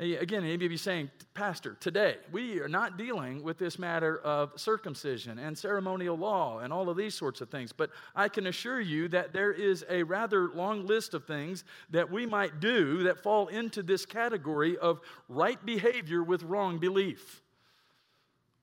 Again, 0.00 0.44
maybe 0.44 0.64
you 0.66 0.76
saying, 0.76 1.10
Pastor, 1.34 1.76
today 1.80 2.18
we 2.30 2.60
are 2.60 2.68
not 2.68 2.96
dealing 2.96 3.42
with 3.42 3.58
this 3.58 3.80
matter 3.80 4.18
of 4.18 4.52
circumcision 4.54 5.40
and 5.40 5.58
ceremonial 5.58 6.16
law 6.16 6.60
and 6.60 6.72
all 6.72 6.88
of 6.88 6.96
these 6.96 7.16
sorts 7.16 7.40
of 7.40 7.48
things. 7.48 7.72
But 7.72 7.90
I 8.14 8.28
can 8.28 8.46
assure 8.46 8.80
you 8.80 9.08
that 9.08 9.32
there 9.32 9.50
is 9.50 9.84
a 9.90 10.04
rather 10.04 10.50
long 10.50 10.86
list 10.86 11.14
of 11.14 11.24
things 11.24 11.64
that 11.90 12.08
we 12.08 12.26
might 12.26 12.60
do 12.60 13.02
that 13.04 13.24
fall 13.24 13.48
into 13.48 13.82
this 13.82 14.06
category 14.06 14.78
of 14.78 15.00
right 15.28 15.64
behavior 15.66 16.22
with 16.22 16.44
wrong 16.44 16.78
belief. 16.78 17.42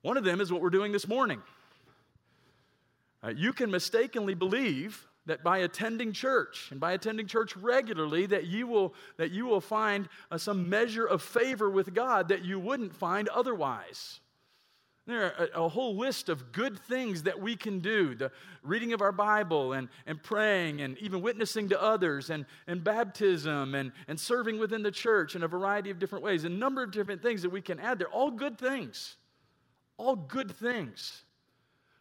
One 0.05 0.17
of 0.17 0.23
them 0.23 0.39
is 0.39 0.51
what 0.51 0.61
we're 0.61 0.69
doing 0.69 0.91
this 0.91 1.07
morning. 1.07 1.41
Uh, 3.23 3.29
you 3.29 3.53
can 3.53 3.71
mistakenly 3.71 4.35
believe 4.35 5.03
that 5.25 5.43
by 5.43 5.57
attending 5.57 6.13
church 6.13 6.67
and 6.69 6.79
by 6.79 6.91
attending 6.91 7.25
church 7.25 7.57
regularly 7.57 8.27
that 8.27 8.45
you 8.45 8.67
will 8.67 8.93
that 9.17 9.31
you 9.31 9.47
will 9.47 9.59
find 9.59 10.07
uh, 10.29 10.37
some 10.37 10.69
measure 10.69 11.07
of 11.07 11.23
favor 11.23 11.71
with 11.71 11.95
god 11.95 12.27
that 12.27 12.45
you 12.45 12.59
wouldn't 12.59 12.93
find 12.93 13.27
otherwise. 13.29 14.19
There 15.07 15.23
are 15.23 15.47
a, 15.55 15.63
a, 15.63 15.69
whole 15.69 15.97
list 15.97 16.29
of 16.29 16.51
good 16.51 16.77
things 16.77 17.23
that 17.23 17.41
we 17.41 17.55
can 17.55 17.79
do. 17.79 18.13
The 18.13 18.31
reading 18.61 18.93
of 18.93 19.01
our 19.01 19.11
bible 19.11 19.73
and, 19.73 19.89
and 20.05 20.21
praying 20.21 20.81
and 20.81 20.99
even 20.99 21.23
witnessing 21.23 21.69
to 21.69 21.81
others 21.81 22.29
and, 22.29 22.45
and 22.67 22.83
baptism 22.83 23.73
and, 23.73 23.91
and 24.07 24.19
serving 24.19 24.59
within 24.59 24.83
the 24.83 24.91
church 24.91 25.35
in 25.35 25.41
a 25.41 25.47
variety 25.47 25.89
of 25.89 25.97
different 25.97 26.23
ways. 26.23 26.43
A 26.43 26.49
number 26.49 26.83
of 26.83 26.91
different 26.91 27.23
things 27.23 27.41
that 27.41 27.49
we 27.49 27.61
can 27.61 27.79
add. 27.79 27.97
They're 27.97 28.07
all 28.07 28.29
good 28.29 28.59
things 28.59 29.15
all 29.97 30.15
good 30.15 30.51
things 30.51 31.23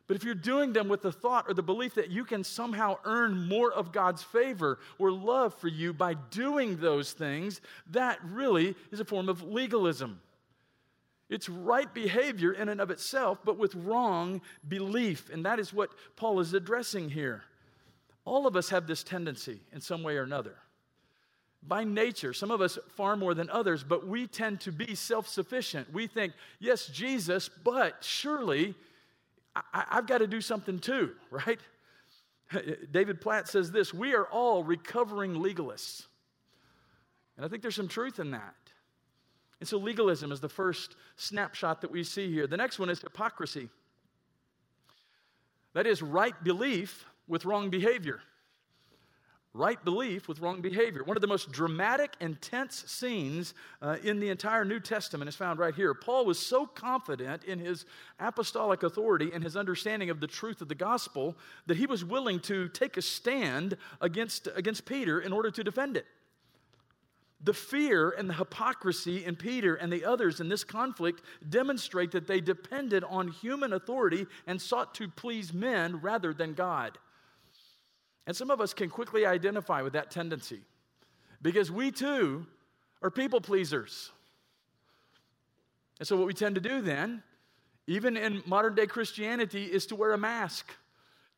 but 0.06 0.16
if 0.16 0.24
you're 0.24 0.34
doing 0.34 0.72
them 0.72 0.88
with 0.88 1.02
the 1.02 1.12
thought 1.12 1.46
or 1.48 1.54
the 1.54 1.62
belief 1.62 1.94
that 1.94 2.10
you 2.10 2.24
can 2.24 2.44
somehow 2.44 2.98
earn 3.04 3.48
more 3.48 3.72
of 3.72 3.90
God's 3.90 4.22
favor 4.22 4.78
or 4.98 5.10
love 5.10 5.54
for 5.54 5.68
you 5.68 5.94
by 5.94 6.14
doing 6.14 6.76
those 6.76 7.12
things, 7.12 7.62
that 7.90 8.18
really 8.22 8.76
is 8.92 9.00
a 9.00 9.04
form 9.04 9.30
of 9.30 9.42
legalism. 9.42 10.20
It's 11.30 11.48
right 11.48 11.92
behavior 11.92 12.52
in 12.52 12.68
and 12.68 12.82
of 12.82 12.90
itself, 12.90 13.38
but 13.44 13.58
with 13.58 13.74
wrong 13.74 14.42
belief. 14.68 15.30
And 15.32 15.46
that 15.46 15.58
is 15.58 15.72
what 15.72 15.90
Paul 16.16 16.38
is 16.40 16.52
addressing 16.52 17.08
here. 17.08 17.42
All 18.26 18.46
of 18.46 18.56
us 18.56 18.68
have 18.68 18.86
this 18.86 19.02
tendency 19.02 19.60
in 19.72 19.80
some 19.80 20.02
way 20.02 20.18
or 20.18 20.22
another. 20.22 20.56
By 21.66 21.84
nature, 21.84 22.32
some 22.32 22.50
of 22.50 22.60
us 22.60 22.78
far 22.94 23.16
more 23.16 23.32
than 23.32 23.48
others, 23.48 23.82
but 23.82 24.06
we 24.06 24.26
tend 24.26 24.60
to 24.62 24.72
be 24.72 24.94
self 24.94 25.26
sufficient. 25.26 25.92
We 25.92 26.06
think, 26.06 26.34
yes, 26.58 26.86
Jesus, 26.88 27.48
but 27.48 28.04
surely 28.04 28.74
I, 29.56 29.84
have 29.90 30.06
got 30.06 30.18
to 30.18 30.26
do 30.26 30.40
something 30.40 30.78
too, 30.78 31.12
right? 31.30 31.60
David 32.90 33.20
Platt 33.20 33.48
says 33.48 33.72
this 33.72 33.94
We 33.94 34.14
are 34.14 34.26
all 34.26 34.62
recovering 34.62 35.34
legalists. 35.34 36.06
And 37.36 37.44
I 37.44 37.48
think 37.48 37.62
there's 37.62 37.74
some 37.74 37.88
truth 37.88 38.20
in 38.20 38.30
that. 38.32 38.54
And 39.60 39.68
so 39.68 39.78
legalism 39.78 40.30
is 40.30 40.40
the 40.40 40.48
first 40.48 40.96
snapshot 41.16 41.80
that 41.80 41.90
we 41.90 42.04
see 42.04 42.32
here. 42.32 42.46
The 42.46 42.56
next 42.56 42.78
one 42.78 42.90
is 42.90 43.00
hypocrisy. 43.00 43.70
That 45.72 45.86
is 45.86 46.02
right 46.02 46.34
belief 46.44 47.06
with 47.26 47.44
wrong 47.44 47.70
behavior 47.70 48.20
right 49.54 49.82
belief 49.84 50.26
with 50.26 50.40
wrong 50.40 50.60
behavior. 50.60 51.04
One 51.04 51.16
of 51.16 51.20
the 51.20 51.28
most 51.28 51.52
dramatic, 51.52 52.14
intense 52.20 52.84
scenes 52.88 53.54
uh, 53.80 53.96
in 54.02 54.18
the 54.18 54.28
entire 54.28 54.64
New 54.64 54.80
Testament 54.80 55.28
is 55.28 55.36
found 55.36 55.60
right 55.60 55.74
here. 55.74 55.94
Paul 55.94 56.26
was 56.26 56.40
so 56.40 56.66
confident 56.66 57.44
in 57.44 57.60
his 57.60 57.86
apostolic 58.18 58.82
authority 58.82 59.30
and 59.32 59.44
his 59.44 59.56
understanding 59.56 60.10
of 60.10 60.18
the 60.18 60.26
truth 60.26 60.60
of 60.60 60.68
the 60.68 60.74
gospel 60.74 61.36
that 61.66 61.76
he 61.76 61.86
was 61.86 62.04
willing 62.04 62.40
to 62.40 62.68
take 62.68 62.96
a 62.96 63.02
stand 63.02 63.76
against, 64.00 64.48
against 64.56 64.86
Peter 64.86 65.20
in 65.20 65.32
order 65.32 65.52
to 65.52 65.62
defend 65.62 65.96
it. 65.96 66.06
The 67.44 67.54
fear 67.54 68.10
and 68.10 68.28
the 68.28 68.34
hypocrisy 68.34 69.24
in 69.24 69.36
Peter 69.36 69.76
and 69.76 69.92
the 69.92 70.04
others 70.04 70.40
in 70.40 70.48
this 70.48 70.64
conflict 70.64 71.22
demonstrate 71.48 72.10
that 72.12 72.26
they 72.26 72.40
depended 72.40 73.04
on 73.04 73.28
human 73.28 73.72
authority 73.74 74.26
and 74.48 74.60
sought 74.60 74.94
to 74.96 75.08
please 75.08 75.52
men 75.52 76.00
rather 76.00 76.34
than 76.34 76.54
God. 76.54 76.98
And 78.26 78.36
some 78.36 78.50
of 78.50 78.60
us 78.60 78.72
can 78.72 78.88
quickly 78.88 79.26
identify 79.26 79.82
with 79.82 79.92
that 79.92 80.10
tendency 80.10 80.60
because 81.42 81.70
we 81.70 81.90
too 81.90 82.46
are 83.02 83.10
people 83.10 83.40
pleasers. 83.40 84.10
And 85.98 86.08
so, 86.08 86.16
what 86.16 86.26
we 86.26 86.32
tend 86.32 86.54
to 86.54 86.60
do 86.60 86.80
then, 86.80 87.22
even 87.86 88.16
in 88.16 88.42
modern 88.46 88.74
day 88.74 88.86
Christianity, 88.86 89.64
is 89.64 89.86
to 89.86 89.96
wear 89.96 90.12
a 90.12 90.18
mask, 90.18 90.72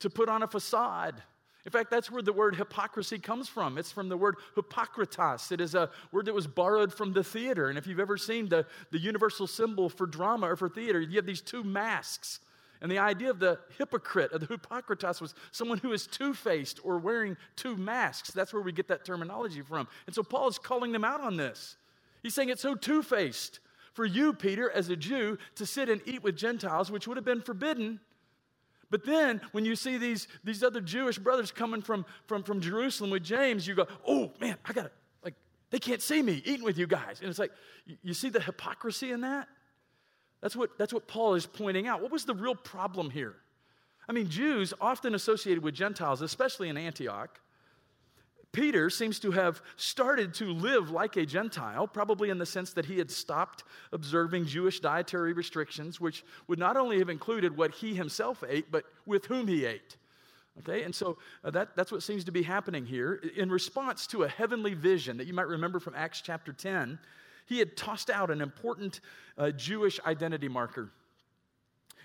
to 0.01 0.09
put 0.09 0.29
on 0.29 0.43
a 0.43 0.47
facade. 0.47 1.21
In 1.65 1.73
fact, 1.73 1.91
that's 1.91 2.13
where 2.13 2.23
the 2.23 2.33
word 2.33 2.55
hypocrisy 2.55 3.19
comes 3.19 3.49
from. 3.49 3.77
It's 3.77 3.91
from 3.91 4.09
the 4.09 4.17
word 4.17 4.37
hypocritas. 4.57 5.51
It 5.51 5.61
is 5.61 5.75
a 5.75 5.91
word 6.13 6.27
that 6.27 6.35
was 6.35 6.47
borrowed 6.47 6.95
from 6.95 7.13
the 7.13 7.25
theater. 7.25 7.69
And 7.69 7.77
if 7.77 7.89
you've 7.89 7.99
ever 7.99 8.17
seen 8.17 8.49
the, 8.49 8.65
the 8.93 8.99
universal 8.99 9.49
symbol 9.49 9.89
for 9.89 10.07
drama 10.07 10.53
or 10.53 10.55
for 10.55 10.69
theater, 10.69 11.01
you 11.01 11.17
have 11.17 11.27
these 11.27 11.41
two 11.41 11.65
masks 11.65 12.39
and 12.81 12.91
the 12.91 12.99
idea 12.99 13.31
of 13.31 13.39
the 13.39 13.59
hypocrite, 13.79 14.33
of 14.33 14.41
the 14.41 14.47
hypocritas, 14.47 15.21
was 15.21 15.35
someone 15.51 15.79
who 15.79 15.93
is 15.93 16.07
two 16.07 16.35
faced 16.35 16.81
or 16.85 16.99
wearing 16.99 17.37
two 17.57 17.77
masks. 17.77 18.31
That's 18.31 18.53
where 18.53 18.63
we 18.63 18.73
get 18.73 18.89
that 18.89 19.05
terminology 19.05 19.63
from. 19.63 19.89
And 20.07 20.15
so 20.15 20.23
Paul 20.23 20.49
is 20.49 20.59
calling 20.59 20.93
them 20.93 21.05
out 21.05 21.21
on 21.21 21.37
this. 21.37 21.77
He's 22.23 22.35
saying 22.35 22.49
it's 22.49 22.63
so 22.63 22.75
two 22.75 23.03
faced 23.03 23.61
for 23.95 24.05
you, 24.05 24.35
Peter, 24.35 24.71
as 24.71 24.91
a 24.91 24.97
Jew, 24.97 25.39
to 25.55 25.65
sit 25.65 25.89
and 25.89 26.03
eat 26.05 26.23
with 26.23 26.37
Gentiles, 26.37 26.91
which 26.91 27.09
would 27.09 27.17
have 27.17 27.25
been 27.25 27.41
forbidden. 27.41 27.99
But 28.91 29.07
then 29.07 29.41
when 29.53 29.65
you 29.65 29.75
see 29.75 29.97
these, 29.97 30.29
these 30.45 30.63
other 30.63 30.81
Jewish 30.81 31.19
brothers 31.19 31.51
coming 31.51 31.83
from, 31.83 32.05
from, 32.27 32.43
from 32.43 32.61
Jerusalem 32.61 33.11
with 33.11 33.25
James, 33.25 33.67
you 33.67 33.75
go, 33.75 33.87
oh 34.07 34.33
man, 34.41 34.57
I 34.65 34.73
got 34.73 34.87
it. 34.87 34.93
Like, 35.25 35.35
they 35.71 35.79
can't 35.79 36.03
see 36.03 36.23
me 36.23 36.43
eating 36.45 36.65
with 36.65 36.79
you 36.79 36.87
guys. 36.87 37.21
And 37.21 37.31
it's 37.31 37.39
like, 37.39 37.53
you 38.03 38.15
see 38.15 38.29
the 38.29 38.41
hypocrisy 38.41 39.13
in 39.13 39.23
that? 39.23 39.49
That's 40.47 40.55
what, 40.55 40.79
that's 40.79 40.93
what 40.95 41.09
Paul 41.09 41.35
is 41.35 41.45
pointing 41.45 41.89
out. 41.89 42.01
What 42.01 42.13
was 42.13 42.25
the 42.25 42.33
real 42.33 42.55
problem 42.55 43.11
here? 43.11 43.35
I 44.09 44.13
mean, 44.13 44.29
Jews 44.29 44.73
often 44.81 45.13
associated 45.17 45.61
with 45.61 45.75
Gentiles, 45.75 46.23
especially 46.23 46.69
in 46.69 46.77
Antioch. 46.77 47.41
Peter 48.53 48.89
seems 48.89 49.19
to 49.19 49.33
have 49.33 49.61
started 49.75 50.33
to 50.35 50.53
live 50.53 50.89
like 50.89 51.17
a 51.17 51.27
Gentile, 51.27 51.89
probably 51.89 52.31
in 52.31 52.39
the 52.39 52.47
sense 52.47 52.73
that 52.75 52.85
he 52.85 52.97
had 52.97 53.11
stopped 53.11 53.65
observing 53.93 54.47
Jewish 54.47 54.79
dietary 54.79 55.33
restrictions, 55.33 56.01
which 56.01 56.25
would 56.47 56.61
not 56.61 56.77
only 56.77 57.01
have 57.01 57.09
included 57.09 57.57
what 57.57 57.73
he 57.73 57.97
himself 57.97 58.45
ate, 58.49 58.71
but 58.71 58.85
with 59.05 59.27
whom 59.27 59.49
he 59.49 59.65
ate. 59.65 59.97
Okay, 60.61 60.85
and 60.85 60.95
so 60.95 61.19
uh, 61.43 61.51
that, 61.51 61.75
that's 61.75 61.91
what 61.91 62.05
seems 62.05 62.23
to 62.23 62.31
be 62.31 62.45
happening 62.45 62.87
here. 62.87 63.21
In 63.37 63.51
response 63.51 64.07
to 64.07 64.23
a 64.23 64.29
heavenly 64.29 64.75
vision 64.75 65.17
that 65.17 65.27
you 65.27 65.35
might 65.35 65.49
remember 65.49 65.81
from 65.81 65.97
Acts 65.97 66.21
chapter 66.21 66.53
10, 66.53 67.01
he 67.47 67.59
had 67.59 67.77
tossed 67.77 68.11
out 68.11 68.31
an 68.31 68.41
important 68.41 69.01
uh, 69.39 69.51
Jewish 69.51 69.99
identity 70.05 70.49
marker. 70.49 70.91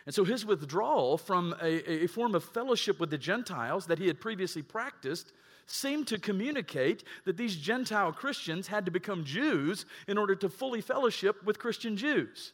And 0.06 0.16
so 0.16 0.24
his 0.24 0.46
withdrawal 0.46 1.18
from 1.18 1.54
a, 1.62 2.04
a 2.04 2.08
form 2.08 2.34
of 2.34 2.44
fellowship 2.44 3.00
with 3.00 3.10
the 3.10 3.18
Gentiles 3.18 3.86
that 3.88 4.00
he 4.00 4.08
had 4.08 4.20
previously 4.20 4.62
practiced 4.62 5.32
seemed 5.68 6.08
to 6.08 6.18
communicate 6.18 7.04
that 7.26 7.38
these 7.38 7.56
Gentile 7.56 8.12
Christians 8.12 8.68
had 8.68 8.86
to 8.86 8.92
become 8.92 9.24
Jews 9.24 9.86
in 10.08 10.18
order 10.18 10.36
to 10.36 10.50
fully 10.50 10.82
fellowship 10.82 11.44
with 11.44 11.60
Christian 11.60 11.96
Jews, 11.98 12.54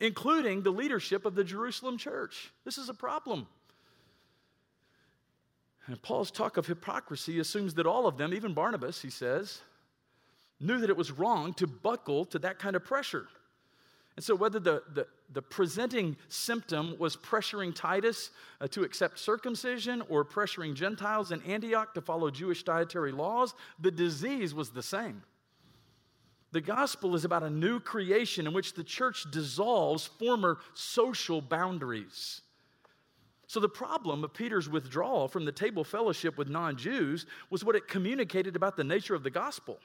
including 0.00 0.62
the 0.62 0.70
leadership 0.70 1.24
of 1.24 1.34
the 1.34 1.44
Jerusalem 1.44 1.98
church. 1.98 2.52
This 2.64 2.78
is 2.78 2.88
a 2.88 2.94
problem. 2.94 3.46
And 5.86 6.00
Paul's 6.02 6.30
talk 6.30 6.56
of 6.56 6.66
hypocrisy 6.66 7.38
assumes 7.38 7.74
that 7.74 7.86
all 7.86 8.06
of 8.06 8.18
them, 8.18 8.34
even 8.34 8.54
Barnabas, 8.54 9.00
he 9.00 9.10
says, 9.10 9.60
knew 10.60 10.78
that 10.78 10.90
it 10.90 10.96
was 10.96 11.10
wrong 11.10 11.54
to 11.54 11.66
buckle 11.66 12.24
to 12.26 12.38
that 12.40 12.58
kind 12.58 12.76
of 12.76 12.84
pressure. 12.84 13.28
And 14.16 14.24
so, 14.24 14.34
whether 14.34 14.58
the, 14.58 14.82
the, 14.94 15.06
the 15.32 15.42
presenting 15.42 16.16
symptom 16.28 16.96
was 16.98 17.16
pressuring 17.16 17.72
Titus 17.72 18.30
uh, 18.60 18.66
to 18.66 18.82
accept 18.82 19.20
circumcision 19.20 20.02
or 20.08 20.24
pressuring 20.24 20.74
Gentiles 20.74 21.30
in 21.30 21.40
Antioch 21.42 21.94
to 21.94 22.00
follow 22.00 22.28
Jewish 22.28 22.64
dietary 22.64 23.12
laws, 23.12 23.54
the 23.78 23.92
disease 23.92 24.52
was 24.52 24.70
the 24.70 24.82
same. 24.82 25.22
The 26.50 26.60
gospel 26.60 27.14
is 27.14 27.24
about 27.24 27.44
a 27.44 27.50
new 27.50 27.78
creation 27.78 28.48
in 28.48 28.52
which 28.52 28.74
the 28.74 28.82
church 28.82 29.30
dissolves 29.30 30.06
former 30.06 30.58
social 30.74 31.40
boundaries. 31.40 32.40
So, 33.46 33.60
the 33.60 33.68
problem 33.68 34.24
of 34.24 34.34
Peter's 34.34 34.68
withdrawal 34.68 35.28
from 35.28 35.44
the 35.44 35.52
table 35.52 35.84
fellowship 35.84 36.36
with 36.36 36.48
non 36.48 36.76
Jews 36.76 37.24
was 37.50 37.64
what 37.64 37.76
it 37.76 37.86
communicated 37.86 38.56
about 38.56 38.76
the 38.76 38.82
nature 38.82 39.14
of 39.14 39.22
the 39.22 39.30
gospel. 39.30 39.78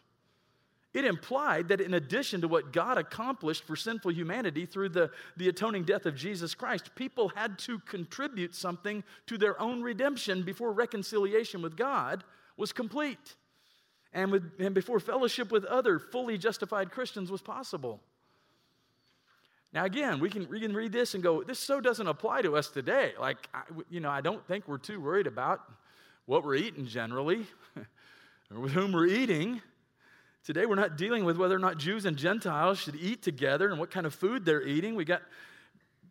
It 0.94 1.06
implied 1.06 1.70
that 1.70 1.82
in 1.82 1.96
addition 1.96 2.42
to 2.42 2.48
what 2.48 2.72
God 2.72 2.98
accomplished 2.98 3.64
for 3.64 3.76
sinful 3.76 4.12
humanity 4.12 4.66
through 4.66 4.90
the, 4.90 5.10
the 5.38 5.50
atoning 5.50 5.84
death 5.84 6.06
of 6.06 6.16
Jesus 6.16 6.54
Christ, 6.54 6.94
people 6.96 7.30
had 7.30 7.58
to 7.60 7.80
contribute 7.80 8.54
something 8.54 9.04
to 9.28 9.38
their 9.38 9.60
own 9.60 9.82
redemption 9.82 10.44
before 10.44 10.72
reconciliation 10.72 11.62
with 11.62 11.76
God 11.76 12.24
was 12.58 12.72
complete 12.72 13.36
and, 14.14 14.32
with, 14.32 14.52
and 14.60 14.76
before 14.76 15.00
fellowship 15.00 15.52
with 15.52 15.66
other 15.66 15.98
fully 15.98 16.38
justified 16.38 16.92
Christians 16.92 17.32
was 17.32 17.42
possible. 17.42 18.00
Now, 19.74 19.86
again, 19.86 20.20
we 20.20 20.30
can, 20.30 20.48
we 20.50 20.60
can 20.60 20.76
read 20.76 20.92
this 20.92 21.16
and 21.16 21.24
go, 21.24 21.42
this 21.42 21.58
so 21.58 21.82
doesn't 21.82 22.08
apply 22.08 22.44
to 22.44 22.56
us 22.56 22.70
today. 22.70 23.14
Like, 23.20 23.50
I, 23.54 23.64
you 23.90 24.00
know, 24.00 24.12
I 24.12 24.22
don't 24.22 24.46
think 24.46 24.68
we're 24.68 24.78
too 24.78 25.02
worried 25.02 25.26
about 25.26 25.62
what 26.28 26.44
we're 26.44 26.56
eating 26.56 26.86
generally 26.86 27.48
or 28.54 28.60
with 28.60 28.72
whom 28.74 28.92
we're 28.92 29.08
eating. 29.08 29.64
Today, 30.44 30.66
we're 30.66 30.76
not 30.76 30.98
dealing 30.98 31.24
with 31.24 31.38
whether 31.38 31.56
or 31.56 31.60
not 31.60 31.78
Jews 31.78 32.06
and 32.06 32.18
Gentiles 32.18 32.78
should 32.78 32.98
eat 32.98 33.22
together 33.22 33.70
and 33.70 33.80
what 33.80 33.90
kind 33.90 34.06
of 34.06 34.14
food 34.14 34.44
they're 34.44 34.68
eating. 34.68 34.94
We 34.94 35.06
got, 35.06 35.22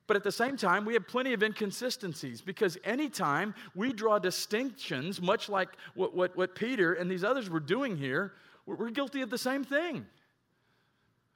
but 0.07 0.17
at 0.17 0.25
the 0.25 0.33
same 0.33 0.57
time, 0.57 0.87
we 0.87 0.95
have 0.95 1.07
plenty 1.07 1.35
of 1.35 1.43
inconsistencies 1.43 2.41
because 2.41 2.79
anytime 2.83 3.55
we 3.75 3.93
draw 3.93 4.19
distinctions, 4.19 5.21
much 5.21 5.51
like 5.51 5.69
what, 5.95 6.17
what, 6.17 6.35
what 6.35 6.55
Peter 6.55 6.95
and 6.95 7.11
these 7.11 7.25
others 7.25 7.51
were 7.51 7.61
doing 7.61 7.97
here, 7.97 8.33
we're, 8.65 8.91
guilty 8.91 9.21
of 9.21 9.29
the 9.29 9.37
same 9.37 9.65
thing. 9.65 10.07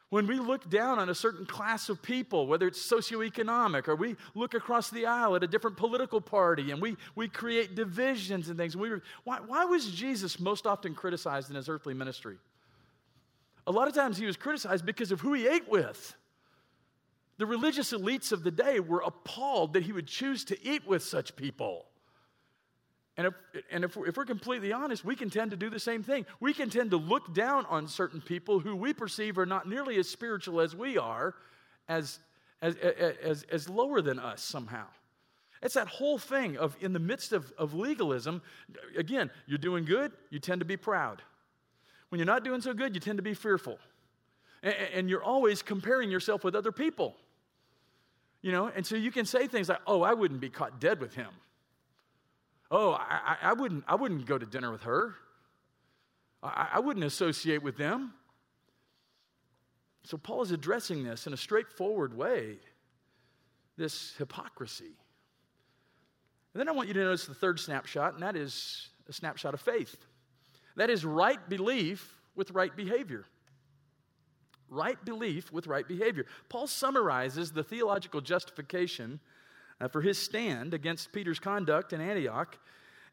When 0.08 0.26
we 0.26 0.38
look 0.38 0.70
down 0.70 0.98
on 0.98 1.08
a 1.08 1.14
certain 1.14 1.44
class 1.44 1.88
of 1.88 2.00
people, 2.00 2.46
whether 2.46 2.66
it's 2.66 2.80
socioeconomic 2.80 3.88
or 3.88 3.96
we 3.96 4.16
look 4.34 4.54
across 4.54 4.88
the 4.88 5.04
aisle 5.04 5.34
at 5.34 5.42
a 5.42 5.48
different 5.48 5.76
political 5.76 6.20
party 6.20 6.70
and 6.70 6.80
we, 6.80 6.96
we 7.14 7.28
create 7.28 7.74
divisions 7.74 8.48
and 8.48 8.56
things, 8.56 8.76
we, 8.76 8.90
why, 9.24 9.38
why 9.44 9.64
was 9.64 9.90
Jesus 9.90 10.38
most 10.38 10.66
often 10.66 10.94
criticized 10.94 11.50
in 11.50 11.56
his 11.56 11.68
earthly 11.68 11.92
ministry? 11.92 12.36
A 13.66 13.72
lot 13.72 13.88
of 13.88 13.94
times 13.94 14.16
he 14.16 14.26
was 14.26 14.36
criticized 14.36 14.86
because 14.86 15.10
of 15.10 15.20
who 15.20 15.32
he 15.32 15.46
ate 15.46 15.68
with. 15.68 16.14
The 17.38 17.46
religious 17.46 17.92
elites 17.92 18.32
of 18.32 18.44
the 18.44 18.50
day 18.50 18.80
were 18.80 19.02
appalled 19.04 19.74
that 19.74 19.82
he 19.82 19.92
would 19.92 20.06
choose 20.06 20.44
to 20.46 20.66
eat 20.66 20.86
with 20.86 21.02
such 21.02 21.36
people. 21.36 21.86
And, 23.18 23.28
if, 23.28 23.34
and 23.70 23.84
if, 23.84 23.96
we're, 23.96 24.08
if 24.08 24.16
we're 24.16 24.24
completely 24.24 24.72
honest, 24.72 25.04
we 25.04 25.16
can 25.16 25.30
tend 25.30 25.50
to 25.50 25.56
do 25.56 25.70
the 25.70 25.80
same 25.80 26.02
thing. 26.02 26.26
We 26.38 26.52
can 26.54 26.70
tend 26.70 26.90
to 26.90 26.96
look 26.96 27.34
down 27.34 27.66
on 27.66 27.88
certain 27.88 28.20
people 28.20 28.60
who 28.60 28.76
we 28.76 28.92
perceive 28.92 29.38
are 29.38 29.46
not 29.46 29.68
nearly 29.68 29.98
as 29.98 30.08
spiritual 30.08 30.60
as 30.60 30.76
we 30.76 30.98
are, 30.98 31.34
as, 31.88 32.18
as, 32.60 32.76
as, 32.76 33.44
as 33.50 33.68
lower 33.68 34.00
than 34.02 34.18
us 34.18 34.42
somehow. 34.42 34.86
It's 35.62 35.74
that 35.74 35.88
whole 35.88 36.18
thing 36.18 36.58
of 36.58 36.76
in 36.80 36.92
the 36.92 36.98
midst 36.98 37.32
of, 37.32 37.52
of 37.58 37.74
legalism, 37.74 38.42
again, 38.96 39.30
you're 39.46 39.58
doing 39.58 39.84
good, 39.84 40.12
you 40.30 40.38
tend 40.38 40.60
to 40.60 40.66
be 40.66 40.76
proud. 40.76 41.22
When 42.08 42.18
you're 42.18 42.26
not 42.26 42.44
doing 42.44 42.60
so 42.60 42.72
good, 42.72 42.94
you 42.94 43.00
tend 43.00 43.18
to 43.18 43.22
be 43.22 43.34
fearful. 43.34 43.78
And, 44.62 44.74
and 44.94 45.10
you're 45.10 45.24
always 45.24 45.62
comparing 45.62 46.10
yourself 46.10 46.44
with 46.44 46.54
other 46.54 46.72
people. 46.72 47.16
You 48.42 48.52
know, 48.52 48.70
and 48.74 48.86
so 48.86 48.96
you 48.96 49.10
can 49.10 49.24
say 49.24 49.46
things 49.48 49.68
like, 49.68 49.80
oh, 49.86 50.02
I 50.02 50.12
wouldn't 50.14 50.40
be 50.40 50.50
caught 50.50 50.80
dead 50.80 51.00
with 51.00 51.14
him. 51.14 51.30
Oh, 52.70 52.92
I, 52.92 53.36
I, 53.42 53.52
wouldn't, 53.52 53.84
I 53.86 53.94
wouldn't 53.94 54.26
go 54.26 54.38
to 54.38 54.46
dinner 54.46 54.70
with 54.70 54.82
her. 54.82 55.14
I, 56.42 56.68
I 56.74 56.80
wouldn't 56.80 57.04
associate 57.04 57.62
with 57.62 57.76
them. 57.76 58.12
So 60.04 60.16
Paul 60.16 60.42
is 60.42 60.52
addressing 60.52 61.02
this 61.02 61.26
in 61.26 61.32
a 61.32 61.36
straightforward 61.36 62.16
way 62.16 62.58
this 63.76 64.14
hypocrisy. 64.16 64.96
And 66.54 66.60
then 66.60 66.68
I 66.68 66.72
want 66.72 66.88
you 66.88 66.94
to 66.94 67.00
notice 67.00 67.26
the 67.26 67.34
third 67.34 67.60
snapshot, 67.60 68.14
and 68.14 68.22
that 68.22 68.36
is 68.36 68.88
a 69.08 69.12
snapshot 69.12 69.54
of 69.54 69.60
faith. 69.60 69.96
That 70.76 70.90
is 70.90 71.04
right 71.04 71.46
belief 71.48 72.14
with 72.34 72.50
right 72.52 72.74
behavior. 72.74 73.24
Right 74.68 75.02
belief 75.04 75.52
with 75.52 75.66
right 75.66 75.86
behavior. 75.86 76.26
Paul 76.48 76.66
summarizes 76.66 77.52
the 77.52 77.62
theological 77.62 78.20
justification 78.20 79.20
uh, 79.80 79.88
for 79.88 80.02
his 80.02 80.18
stand 80.18 80.74
against 80.74 81.12
Peter's 81.12 81.38
conduct 81.38 81.92
in 81.92 82.00
Antioch 82.00 82.58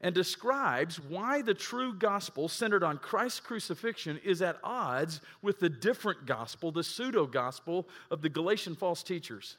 and 0.02 0.14
describes 0.14 1.00
why 1.00 1.42
the 1.42 1.54
true 1.54 1.94
gospel 1.94 2.50
centered 2.50 2.84
on 2.84 2.98
Christ's 2.98 3.40
crucifixion 3.40 4.20
is 4.24 4.42
at 4.42 4.58
odds 4.64 5.22
with 5.42 5.60
the 5.60 5.70
different 5.70 6.26
gospel, 6.26 6.72
the 6.72 6.84
pseudo 6.84 7.26
gospel 7.26 7.88
of 8.12 8.22
the 8.22 8.30
Galatian 8.30 8.76
false 8.76 9.02
teachers. 9.02 9.58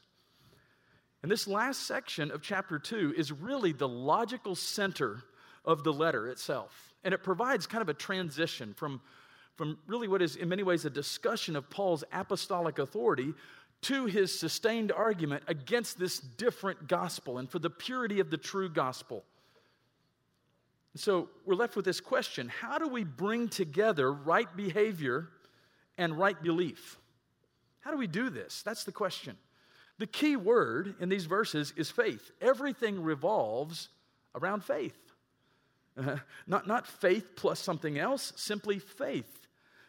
And 1.22 1.32
this 1.32 1.48
last 1.48 1.86
section 1.86 2.30
of 2.30 2.42
chapter 2.42 2.78
2 2.78 3.14
is 3.16 3.32
really 3.32 3.72
the 3.72 3.88
logical 3.88 4.54
center 4.54 5.22
of 5.64 5.82
the 5.82 5.92
letter 5.92 6.28
itself. 6.28 6.93
And 7.04 7.14
it 7.14 7.22
provides 7.22 7.66
kind 7.66 7.82
of 7.82 7.88
a 7.88 7.94
transition 7.94 8.74
from, 8.74 9.00
from 9.56 9.78
really 9.86 10.08
what 10.08 10.22
is, 10.22 10.36
in 10.36 10.48
many 10.48 10.62
ways, 10.62 10.84
a 10.84 10.90
discussion 10.90 11.54
of 11.54 11.68
Paul's 11.70 12.02
apostolic 12.12 12.78
authority 12.78 13.34
to 13.82 14.06
his 14.06 14.36
sustained 14.36 14.90
argument 14.90 15.42
against 15.46 15.98
this 15.98 16.18
different 16.18 16.88
gospel 16.88 17.38
and 17.38 17.50
for 17.50 17.58
the 17.58 17.68
purity 17.70 18.18
of 18.20 18.30
the 18.30 18.38
true 18.38 18.68
gospel. 18.68 19.24
So 20.96 21.28
we're 21.44 21.54
left 21.54 21.76
with 21.76 21.84
this 21.84 22.00
question 22.00 22.48
How 22.48 22.78
do 22.78 22.88
we 22.88 23.04
bring 23.04 23.48
together 23.48 24.12
right 24.12 24.48
behavior 24.56 25.28
and 25.98 26.16
right 26.18 26.40
belief? 26.40 26.98
How 27.80 27.90
do 27.90 27.98
we 27.98 28.06
do 28.06 28.30
this? 28.30 28.62
That's 28.62 28.84
the 28.84 28.92
question. 28.92 29.36
The 29.98 30.06
key 30.06 30.36
word 30.36 30.94
in 31.00 31.08
these 31.08 31.26
verses 31.26 31.72
is 31.76 31.90
faith. 31.90 32.32
Everything 32.40 33.02
revolves 33.02 33.90
around 34.34 34.64
faith. 34.64 34.96
Not, 36.46 36.66
not 36.66 36.86
faith 36.86 37.36
plus 37.36 37.60
something 37.60 37.98
else, 37.98 38.32
simply 38.36 38.78
faith. 38.78 39.46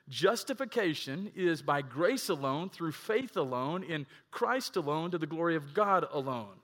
Justification 0.08 1.32
is 1.36 1.63
by 1.63 1.82
grace 1.82 2.30
alone, 2.30 2.70
through 2.70 2.91
faith 2.91 3.36
alone, 3.38 3.84
in 3.84 4.06
Christ 4.30 4.76
alone, 4.76 5.12
to 5.12 5.18
the 5.18 5.26
glory 5.26 5.56
of 5.56 5.74
God 5.74 6.06
alone. 6.12 6.60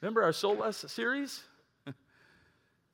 Remember 0.00 0.22
our 0.22 0.32
Sola 0.32 0.72
series? 0.72 1.42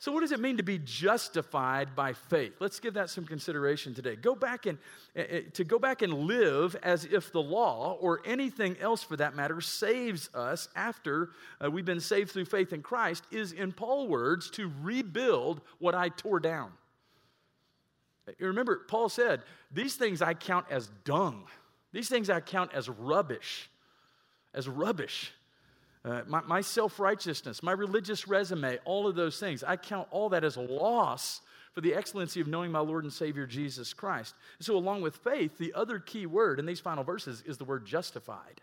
So, 0.00 0.12
what 0.12 0.20
does 0.20 0.32
it 0.32 0.40
mean 0.40 0.56
to 0.56 0.62
be 0.62 0.78
justified 0.78 1.94
by 1.94 2.14
faith? 2.14 2.54
Let's 2.58 2.80
give 2.80 2.94
that 2.94 3.10
some 3.10 3.26
consideration 3.26 3.92
today. 3.92 4.16
Go 4.16 4.34
back 4.34 4.64
and 4.64 4.78
uh, 5.14 5.40
to 5.52 5.62
go 5.62 5.78
back 5.78 6.00
and 6.00 6.14
live 6.20 6.74
as 6.82 7.04
if 7.04 7.30
the 7.32 7.42
law 7.42 7.98
or 8.00 8.22
anything 8.24 8.78
else 8.80 9.02
for 9.02 9.16
that 9.16 9.36
matter 9.36 9.60
saves 9.60 10.30
us 10.34 10.70
after 10.74 11.32
uh, 11.62 11.70
we've 11.70 11.84
been 11.84 12.00
saved 12.00 12.30
through 12.30 12.46
faith 12.46 12.72
in 12.72 12.80
Christ 12.80 13.24
is, 13.30 13.52
in 13.52 13.72
Paul 13.72 14.08
words, 14.08 14.48
to 14.52 14.72
rebuild 14.80 15.60
what 15.80 15.94
I 15.94 16.08
tore 16.08 16.40
down. 16.40 16.72
Remember, 18.38 18.80
Paul 18.88 19.10
said, 19.10 19.42
These 19.70 19.96
things 19.96 20.22
I 20.22 20.32
count 20.32 20.64
as 20.70 20.90
dung, 21.04 21.44
these 21.92 22.08
things 22.08 22.30
I 22.30 22.40
count 22.40 22.72
as 22.72 22.88
rubbish, 22.88 23.68
as 24.54 24.66
rubbish. 24.66 25.34
Uh, 26.04 26.22
my, 26.26 26.40
my 26.42 26.60
self 26.60 26.98
righteousness, 26.98 27.62
my 27.62 27.72
religious 27.72 28.26
resume, 28.26 28.78
all 28.84 29.06
of 29.06 29.14
those 29.14 29.38
things. 29.38 29.62
I 29.62 29.76
count 29.76 30.08
all 30.10 30.30
that 30.30 30.44
as 30.44 30.56
a 30.56 30.62
loss 30.62 31.42
for 31.72 31.82
the 31.82 31.94
excellency 31.94 32.40
of 32.40 32.48
knowing 32.48 32.72
my 32.72 32.80
Lord 32.80 33.04
and 33.04 33.12
Savior 33.12 33.46
Jesus 33.46 33.92
Christ. 33.92 34.34
And 34.58 34.66
so, 34.66 34.76
along 34.76 35.02
with 35.02 35.16
faith, 35.16 35.58
the 35.58 35.74
other 35.74 35.98
key 35.98 36.26
word 36.26 36.58
in 36.58 36.66
these 36.66 36.80
final 36.80 37.04
verses 37.04 37.42
is 37.46 37.58
the 37.58 37.64
word 37.64 37.86
justified. 37.86 38.60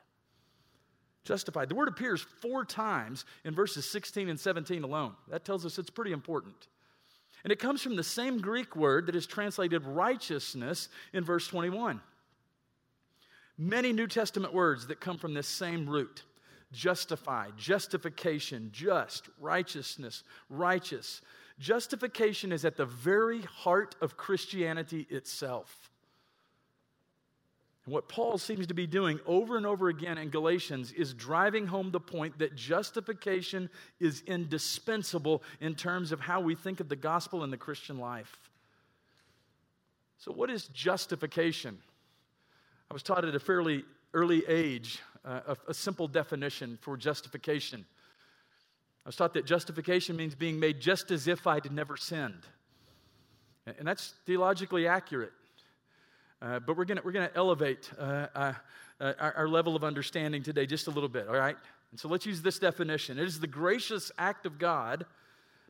Justified. 1.23 1.69
The 1.69 1.76
word 1.76 1.89
appears 1.89 2.21
four 2.41 2.65
times 2.65 3.26
in 3.43 3.54
verses 3.54 3.89
16 3.89 4.30
and 4.30 4.39
17 4.39 4.84
alone. 4.84 5.13
That 5.30 5.45
tells 5.45 5.65
us 5.65 5.78
it's 5.78 5.89
pretty 5.89 6.13
important. 6.13 6.67
And 7.43 7.54
it 7.54 7.60
comes 7.60 7.82
from 7.82 7.95
the 7.95 8.04
same 8.04 8.39
Greek 8.39 8.76
word 8.76 9.06
that 9.06 9.15
is 9.15 9.28
translated 9.28 9.84
righteousness 9.84 10.89
in 11.13 11.23
verse 11.23 11.47
21. 11.47 12.02
Many 13.58 13.93
New 13.93 14.08
Testament 14.08 14.54
words 14.54 14.88
that 14.88 15.00
come 15.00 15.17
from 15.17 15.34
this 15.34 15.47
same 15.47 15.88
root 15.88 16.23
justified, 16.71 17.53
justification, 17.58 18.69
just, 18.71 19.30
righteousness, 19.39 20.23
righteous. 20.49 21.21
Justification 21.60 22.51
is 22.51 22.65
at 22.65 22.77
the 22.77 22.86
very 22.86 23.41
heart 23.41 23.95
of 24.01 24.17
Christianity 24.17 25.08
itself. 25.10 25.89
And 27.86 27.93
what 27.93 28.10
Paul 28.10 28.38
seems 28.38 28.67
to 28.67 28.73
be 28.73 28.86
doing 28.86 29.19
over 29.25 29.56
and 29.56 29.65
over 29.65 29.88
again 29.88 30.17
in 30.17 30.30
Galatians 30.30 30.91
is 30.91 31.13
driving 31.13 31.67
home 31.67 31.89
the 31.89 32.01
point 32.01 32.38
that 32.39 32.53
justification 32.53 33.69
is 33.99 34.23
indispensable 34.27 35.41
in 35.62 35.73
terms 35.73 36.12
of 36.12 36.19
how 36.19 36.41
we 36.41 36.53
think 36.53 36.82
of 36.82 36.89
the 36.89 36.97
gospel 36.97 37.43
and 37.43 37.51
the 37.51 37.58
Christian 37.58 37.97
life. 37.97 38.38
So, 40.17 40.34
what 40.34 40.49
is 40.49 40.67
justification? 40.67 41.77
I 42.91 42.93
was 42.93 43.03
taught 43.03 43.23
at 43.23 43.36
a 43.36 43.39
fairly 43.39 43.86
early 44.13 44.43
age 44.47 44.99
uh, 45.27 45.39
a, 45.47 45.71
a 45.71 45.73
simple 45.73 46.07
definition 46.07 46.77
for 46.81 46.95
justification. 46.95 47.85
I 49.05 49.09
was 49.09 49.15
taught 49.15 49.33
that 49.33 49.45
justification 49.45 50.15
means 50.15 50.35
being 50.35 50.59
made 50.59 50.79
just 50.79 51.11
as 51.11 51.27
if 51.27 51.45
I'd 51.45 51.71
never 51.71 51.97
sinned. 51.97 52.45
And 53.65 53.87
that's 53.87 54.13
theologically 54.25 54.87
accurate. 54.87 55.33
Uh, 56.41 56.59
but 56.59 56.77
we're 56.77 56.85
going 56.85 56.99
we're 57.03 57.11
gonna 57.11 57.31
elevate 57.35 57.89
uh, 57.99 58.27
uh, 58.35 58.53
uh, 59.01 59.13
our, 59.19 59.33
our, 59.33 59.47
level 59.47 59.75
of 59.75 59.83
understanding 59.83 60.43
today 60.43 60.65
just 60.65 60.87
a 60.87 60.91
little 60.91 61.09
bit, 61.09 61.27
all 61.27 61.35
right? 61.35 61.57
And 61.91 61.99
so 61.99 62.07
let's 62.07 62.25
use 62.25 62.41
this 62.41 62.59
definition 62.59 63.17
it 63.17 63.23
is 63.23 63.39
the 63.39 63.47
gracious 63.47 64.11
act 64.17 64.45
of 64.45 64.59
God 64.59 65.05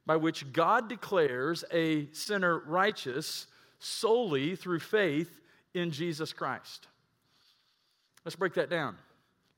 by 0.06 0.17
which 0.17 0.52
God 0.52 0.89
declares 0.89 1.63
a 1.72 2.08
sinner 2.12 2.60
righteous 2.60 3.48
solely 3.80 4.56
through 4.56 4.80
faith 4.80 5.41
in 5.74 5.91
Jesus 5.91 6.34
Christ. 6.34 6.88
Let's 8.26 8.36
break 8.36 8.56
that 8.56 8.70
down. 8.70 8.98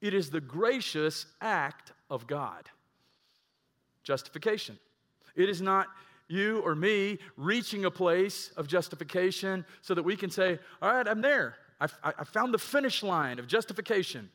It 0.01 0.13
is 0.13 0.29
the 0.29 0.41
gracious 0.41 1.25
act 1.41 1.91
of 2.09 2.27
God. 2.27 2.69
Justification. 4.03 4.79
It 5.35 5.49
is 5.49 5.61
not 5.61 5.87
you 6.27 6.59
or 6.59 6.75
me 6.75 7.19
reaching 7.37 7.85
a 7.85 7.91
place 7.91 8.51
of 8.55 8.67
justification 8.67 9.65
so 9.81 9.93
that 9.93 10.03
we 10.03 10.15
can 10.15 10.29
say, 10.29 10.59
All 10.81 10.93
right, 10.93 11.07
I'm 11.07 11.21
there. 11.21 11.55
I've, 11.81 11.97
I 12.03 12.23
found 12.25 12.53
the 12.53 12.59
finish 12.59 13.03
line 13.03 13.39
of 13.39 13.47
justification. 13.47 14.29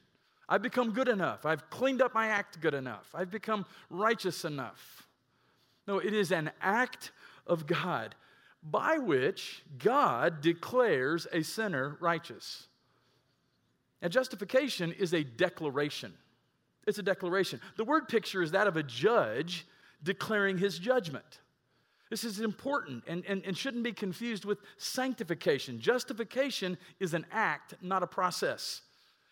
I've 0.48 0.62
become 0.62 0.92
good 0.92 1.08
enough. 1.08 1.46
I've 1.46 1.68
cleaned 1.70 2.02
up 2.02 2.14
my 2.14 2.28
act 2.28 2.60
good 2.60 2.74
enough. 2.74 3.10
I've 3.14 3.30
become 3.30 3.64
righteous 3.90 4.44
enough. 4.44 5.06
No, 5.86 5.98
it 5.98 6.14
is 6.14 6.32
an 6.32 6.50
act 6.60 7.12
of 7.46 7.66
God 7.66 8.14
by 8.62 8.98
which 8.98 9.62
God 9.78 10.40
declares 10.40 11.26
a 11.32 11.42
sinner 11.42 11.96
righteous. 12.00 12.66
And 14.04 14.12
justification 14.12 14.92
is 14.92 15.14
a 15.14 15.24
declaration. 15.24 16.12
It's 16.86 16.98
a 16.98 17.02
declaration. 17.02 17.58
The 17.76 17.84
word 17.84 18.06
picture 18.06 18.42
is 18.42 18.50
that 18.50 18.66
of 18.66 18.76
a 18.76 18.82
judge 18.82 19.66
declaring 20.02 20.58
his 20.58 20.78
judgment. 20.78 21.40
This 22.10 22.22
is 22.22 22.38
important 22.38 23.04
and, 23.06 23.24
and, 23.26 23.42
and 23.46 23.56
shouldn't 23.56 23.82
be 23.82 23.92
confused 23.92 24.44
with 24.44 24.58
sanctification. 24.76 25.80
Justification 25.80 26.76
is 27.00 27.14
an 27.14 27.24
act, 27.32 27.76
not 27.80 28.02
a 28.02 28.06
process. 28.06 28.82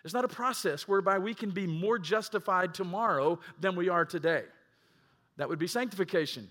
It's 0.05 0.15
not 0.15 0.25
a 0.25 0.29
process 0.29 0.89
whereby 0.89 1.19
we 1.19 1.35
can 1.35 1.51
be 1.51 1.67
more 1.67 1.99
justified 1.99 2.73
tomorrow 2.73 3.41
than 3.61 3.77
we 3.77 3.91
are 3.91 4.07
today. 4.07 4.45
That 5.37 5.51
would 5.51 5.59
be 5.59 5.67
sanctification. 5.67 6.51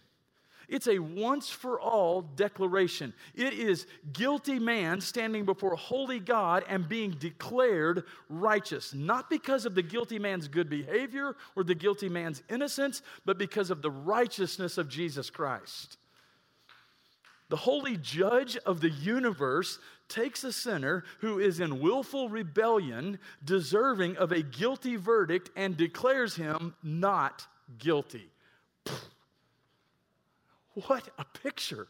It's 0.72 0.88
a 0.88 1.00
once 1.00 1.50
for 1.50 1.82
all 1.82 2.22
declaration. 2.22 3.14
It 3.36 3.52
is 3.52 3.86
guilty 4.14 4.58
man 4.58 5.02
standing 5.02 5.44
before 5.44 5.76
holy 5.76 6.20
God 6.20 6.64
and 6.70 6.88
being 6.88 7.12
declared 7.12 8.06
righteous, 8.30 8.94
not 8.94 9.30
because 9.30 9.66
of 9.66 9.76
the 9.76 9.82
guilty 9.84 10.18
man's 10.18 10.48
good 10.48 10.70
behavior 10.70 11.36
or 11.58 11.66
the 11.66 11.76
guilty 11.76 12.08
man's 12.08 12.42
innocence, 12.50 13.02
but 13.26 13.38
because 13.38 13.70
of 13.70 13.82
the 13.82 13.92
righteousness 13.92 14.78
of 14.78 14.88
Jesus 14.88 15.30
Christ. 15.30 15.98
The 17.50 17.58
holy 17.58 17.98
judge 17.98 18.56
of 18.66 18.80
the 18.80 18.92
universe 18.92 19.78
takes 20.08 20.46
a 20.46 20.54
sinner 20.54 21.04
who 21.20 21.40
is 21.40 21.60
in 21.60 21.82
willful 21.82 22.30
rebellion, 22.30 23.20
deserving 23.44 24.16
of 24.16 24.32
a 24.32 24.42
guilty 24.42 24.96
verdict, 24.96 25.50
and 25.58 25.76
declares 25.76 26.38
him 26.38 26.76
not 26.82 27.46
guilty. 27.78 28.30
What 30.74 31.10
a 31.18 31.26
picture. 31.26 31.88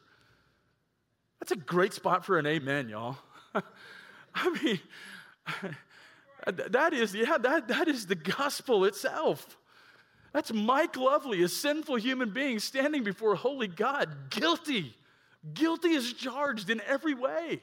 That's 1.39 1.51
a 1.51 1.55
great 1.55 1.93
spot 1.93 2.25
for 2.25 2.37
an 2.37 2.45
amen, 2.45 2.89
y'all. 2.89 3.17
I 4.35 4.49
mean, 4.63 4.79
that 6.69 6.93
is, 6.93 7.13
yeah, 7.13 7.37
that, 7.37 7.67
that 7.67 7.87
is 7.87 8.07
the 8.07 8.15
gospel 8.15 8.85
itself. 8.85 9.57
That's 10.33 10.53
Mike 10.53 10.95
Lovely, 10.95 11.43
a 11.43 11.47
sinful 11.47 11.97
human 11.97 12.31
being 12.31 12.59
standing 12.59 13.03
before 13.03 13.35
holy 13.35 13.67
God, 13.67 14.29
guilty 14.29 14.95
Guilty 15.53 15.89
is 15.89 16.13
charged 16.13 16.69
in 16.69 16.81
every 16.81 17.13
way. 17.13 17.61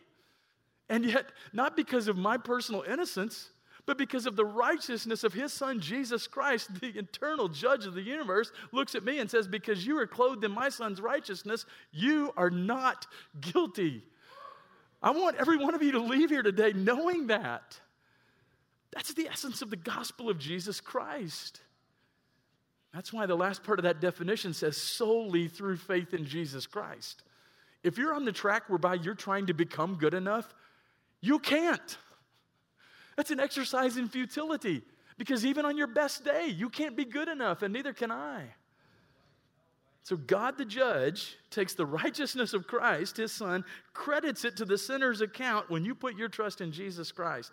And 0.89 1.05
yet, 1.05 1.27
not 1.53 1.77
because 1.77 2.09
of 2.09 2.17
my 2.17 2.39
personal 2.39 2.83
innocence, 2.83 3.51
but 3.89 3.97
because 3.97 4.27
of 4.27 4.37
the 4.37 4.45
righteousness 4.45 5.25
of 5.25 5.33
his 5.33 5.51
son 5.51 5.81
Jesus 5.81 6.27
Christ, 6.27 6.79
the 6.79 6.89
eternal 6.89 7.49
judge 7.49 7.87
of 7.87 7.95
the 7.95 8.03
universe, 8.03 8.53
looks 8.71 8.95
at 8.95 9.03
me 9.03 9.19
and 9.19 9.31
says, 9.31 9.49
Because 9.49 9.87
you 9.87 9.99
are 9.99 10.07
clothed 10.07 10.45
in 10.45 10.51
my 10.51 10.69
son's 10.69 11.01
righteousness, 11.01 11.65
you 11.91 12.31
are 12.37 12.51
not 12.51 13.07
guilty. 13.41 14.03
I 15.03 15.13
want 15.13 15.37
every 15.37 15.57
one 15.57 15.75
of 15.75 15.83
you 15.83 15.93
to 15.93 16.01
leave 16.01 16.29
here 16.29 16.43
today 16.43 16.75
knowing 16.75 17.29
that. 17.29 17.81
That's 18.93 19.15
the 19.15 19.27
essence 19.27 19.63
of 19.63 19.71
the 19.71 19.77
gospel 19.77 20.29
of 20.29 20.39
Jesus 20.39 20.83
Christ. 20.83 21.63
That's 22.93 23.11
why 23.11 23.25
the 23.25 23.37
last 23.37 23.65
part 23.65 23.79
of 23.79 23.85
that 23.85 24.03
definition 24.03 24.53
says 24.53 24.77
solely 24.77 25.49
through 25.49 25.79
faith 25.79 26.13
in 26.13 26.27
Jesus 26.27 26.67
Christ. 26.67 27.23
If 27.83 27.97
you're 27.97 28.13
on 28.13 28.27
the 28.27 28.33
track 28.33 28.69
whereby 28.69 28.97
you're 28.97 29.15
trying 29.15 29.47
to 29.47 29.55
become 29.55 29.95
good 29.95 30.13
enough, 30.13 30.55
you 31.23 31.39
can't. 31.39 31.97
That's 33.19 33.33
an 33.33 33.41
exercise 33.41 33.97
in 33.97 34.09
futility 34.09 34.81
because 35.19 35.45
even 35.45 35.65
on 35.65 35.77
your 35.77 35.89
best 35.89 36.25
day, 36.25 36.47
you 36.47 36.71
can't 36.71 36.97
be 36.97 37.05
good 37.05 37.27
enough, 37.27 37.63
and 37.63 37.75
neither 37.75 37.93
can 37.93 38.13
I. 38.13 38.45
So, 40.05 40.17
God 40.17 40.57
the 40.57 40.65
judge 40.65 41.37
takes 41.51 41.75
the 41.75 41.85
righteousness 41.85 42.55
of 42.55 42.69
Christ, 42.69 43.17
his 43.17 43.33
son, 43.33 43.65
credits 43.93 44.45
it 44.45 44.57
to 44.59 44.65
the 44.65 44.79
sinner's 44.79 45.21
account 45.21 45.69
when 45.69 45.85
you 45.85 45.97
put 45.97 46.17
your 46.17 46.29
trust 46.29 46.61
in 46.61 46.71
Jesus 46.71 47.11
Christ. 47.11 47.51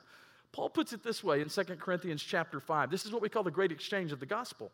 Paul 0.51 0.69
puts 0.69 0.93
it 0.93 1.01
this 1.01 1.23
way 1.23 1.41
in 1.41 1.49
2 1.49 1.63
Corinthians 1.79 2.21
chapter 2.21 2.59
5. 2.59 2.91
This 2.91 3.03
is 3.03 3.11
what 3.11 3.23
we 3.23 3.29
call 3.29 3.41
the 3.41 3.49
great 3.49 3.71
exchange 3.71 4.11
of 4.11 4.19
the 4.19 4.27
gospel. 4.27 4.71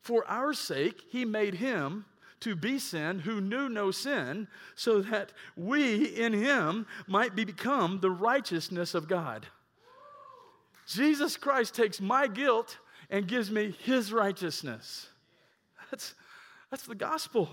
For 0.00 0.26
our 0.28 0.54
sake, 0.54 1.02
he 1.10 1.26
made 1.26 1.52
him 1.52 2.06
to 2.40 2.56
be 2.56 2.78
sin 2.78 3.18
who 3.18 3.42
knew 3.42 3.68
no 3.68 3.90
sin, 3.90 4.48
so 4.76 5.02
that 5.02 5.34
we 5.56 6.06
in 6.06 6.32
him 6.32 6.86
might 7.06 7.36
be 7.36 7.44
become 7.44 8.00
the 8.00 8.10
righteousness 8.10 8.94
of 8.94 9.08
God. 9.08 9.46
Jesus 10.88 11.36
Christ 11.36 11.74
takes 11.74 12.00
my 12.00 12.26
guilt 12.26 12.78
and 13.10 13.28
gives 13.28 13.50
me 13.50 13.76
his 13.84 14.12
righteousness. 14.12 15.08
That's, 15.90 16.14
that's 16.70 16.84
the 16.84 16.94
gospel. 16.94 17.50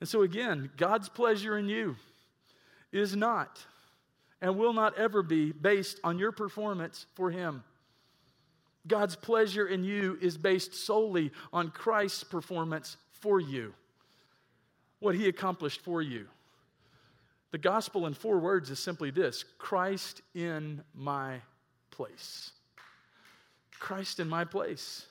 And 0.00 0.08
so, 0.08 0.22
again, 0.22 0.70
God's 0.76 1.08
pleasure 1.08 1.56
in 1.56 1.68
you 1.68 1.96
is 2.92 3.16
not 3.16 3.64
and 4.40 4.58
will 4.58 4.72
not 4.74 4.98
ever 4.98 5.22
be 5.22 5.52
based 5.52 5.98
on 6.04 6.18
your 6.18 6.32
performance 6.32 7.06
for 7.14 7.30
him. 7.30 7.64
God's 8.86 9.16
pleasure 9.16 9.66
in 9.66 9.84
you 9.84 10.18
is 10.20 10.36
based 10.36 10.74
solely 10.74 11.30
on 11.52 11.70
Christ's 11.70 12.24
performance 12.24 12.96
for 13.12 13.40
you, 13.40 13.72
what 14.98 15.14
he 15.14 15.28
accomplished 15.28 15.80
for 15.80 16.02
you. 16.02 16.26
The 17.52 17.58
gospel 17.58 18.06
in 18.06 18.14
four 18.14 18.38
words 18.38 18.70
is 18.70 18.78
simply 18.78 19.10
this 19.10 19.44
Christ 19.58 20.22
in 20.34 20.82
my 20.94 21.40
place. 21.92 22.50
Christ 23.78 24.18
in 24.18 24.28
my 24.28 24.44
place. 24.44 25.06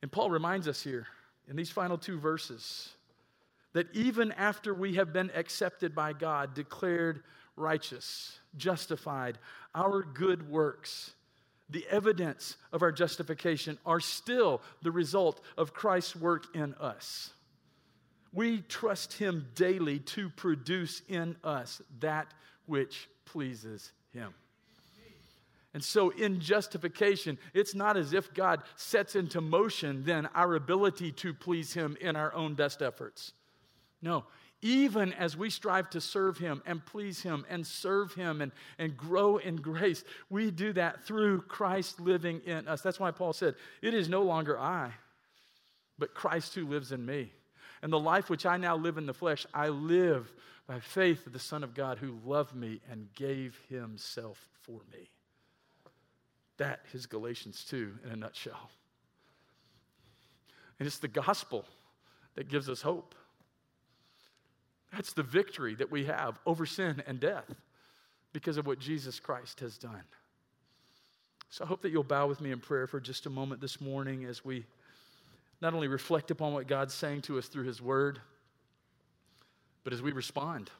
And 0.00 0.10
Paul 0.10 0.30
reminds 0.30 0.66
us 0.66 0.82
here 0.82 1.06
in 1.48 1.56
these 1.56 1.70
final 1.70 1.98
two 1.98 2.18
verses 2.18 2.90
that 3.74 3.94
even 3.94 4.32
after 4.32 4.72
we 4.72 4.94
have 4.94 5.12
been 5.12 5.30
accepted 5.34 5.94
by 5.94 6.12
God, 6.12 6.54
declared 6.54 7.22
righteous, 7.56 8.38
justified, 8.56 9.38
our 9.74 10.02
good 10.02 10.48
works 10.50 11.12
the 11.72 11.86
evidence 11.90 12.56
of 12.72 12.82
our 12.82 12.92
justification 12.92 13.78
are 13.84 14.00
still 14.00 14.60
the 14.82 14.90
result 14.90 15.40
of 15.56 15.72
Christ's 15.72 16.14
work 16.14 16.54
in 16.54 16.74
us. 16.74 17.30
We 18.32 18.60
trust 18.62 19.14
Him 19.14 19.46
daily 19.54 19.98
to 20.00 20.28
produce 20.28 21.02
in 21.08 21.36
us 21.42 21.82
that 22.00 22.28
which 22.66 23.08
pleases 23.24 23.92
Him. 24.12 24.34
And 25.74 25.82
so, 25.82 26.10
in 26.10 26.38
justification, 26.40 27.38
it's 27.54 27.74
not 27.74 27.96
as 27.96 28.12
if 28.12 28.34
God 28.34 28.62
sets 28.76 29.16
into 29.16 29.40
motion 29.40 30.04
then 30.04 30.28
our 30.34 30.54
ability 30.54 31.12
to 31.12 31.32
please 31.32 31.72
Him 31.72 31.96
in 32.00 32.14
our 32.14 32.34
own 32.34 32.54
best 32.54 32.82
efforts. 32.82 33.32
No, 34.02 34.24
even 34.60 35.12
as 35.14 35.36
we 35.36 35.48
strive 35.48 35.88
to 35.90 36.00
serve 36.00 36.36
Him 36.36 36.62
and 36.66 36.84
please 36.84 37.22
Him 37.22 37.46
and 37.48 37.66
serve 37.66 38.12
Him 38.14 38.42
and, 38.42 38.52
and 38.78 38.96
grow 38.96 39.38
in 39.38 39.56
grace, 39.56 40.04
we 40.28 40.50
do 40.50 40.72
that 40.74 41.04
through 41.04 41.42
Christ 41.42 42.00
living 42.00 42.42
in 42.44 42.68
us. 42.68 42.82
That's 42.82 43.00
why 43.00 43.10
Paul 43.10 43.32
said, 43.32 43.54
It 43.80 43.94
is 43.94 44.08
no 44.08 44.22
longer 44.22 44.58
I, 44.58 44.92
but 45.98 46.14
Christ 46.14 46.54
who 46.54 46.66
lives 46.66 46.92
in 46.92 47.04
me. 47.04 47.32
And 47.82 47.92
the 47.92 47.98
life 47.98 48.30
which 48.30 48.46
I 48.46 48.58
now 48.58 48.76
live 48.76 48.98
in 48.98 49.06
the 49.06 49.14
flesh, 49.14 49.46
I 49.52 49.68
live 49.68 50.32
by 50.68 50.78
faith 50.78 51.26
of 51.26 51.32
the 51.32 51.40
Son 51.40 51.64
of 51.64 51.74
God 51.74 51.98
who 51.98 52.20
loved 52.24 52.54
me 52.54 52.80
and 52.90 53.12
gave 53.14 53.58
Himself 53.68 54.38
for 54.60 54.82
me. 54.92 55.10
That 56.62 56.78
is 56.92 57.06
Galatians 57.06 57.64
2 57.68 57.92
in 58.04 58.12
a 58.12 58.14
nutshell. 58.14 58.70
And 60.78 60.86
it's 60.86 60.98
the 60.98 61.08
gospel 61.08 61.64
that 62.36 62.48
gives 62.48 62.68
us 62.68 62.80
hope. 62.80 63.16
That's 64.92 65.12
the 65.12 65.24
victory 65.24 65.74
that 65.74 65.90
we 65.90 66.04
have 66.04 66.38
over 66.46 66.64
sin 66.64 67.02
and 67.08 67.18
death 67.18 67.52
because 68.32 68.58
of 68.58 68.66
what 68.68 68.78
Jesus 68.78 69.18
Christ 69.18 69.58
has 69.58 69.76
done. 69.76 70.04
So 71.50 71.64
I 71.64 71.66
hope 71.66 71.82
that 71.82 71.90
you'll 71.90 72.04
bow 72.04 72.28
with 72.28 72.40
me 72.40 72.52
in 72.52 72.60
prayer 72.60 72.86
for 72.86 73.00
just 73.00 73.26
a 73.26 73.30
moment 73.30 73.60
this 73.60 73.80
morning 73.80 74.24
as 74.24 74.44
we 74.44 74.64
not 75.60 75.74
only 75.74 75.88
reflect 75.88 76.30
upon 76.30 76.52
what 76.52 76.68
God's 76.68 76.94
saying 76.94 77.22
to 77.22 77.38
us 77.38 77.48
through 77.48 77.64
His 77.64 77.82
Word, 77.82 78.20
but 79.82 79.92
as 79.92 80.00
we 80.00 80.12
respond. 80.12 80.70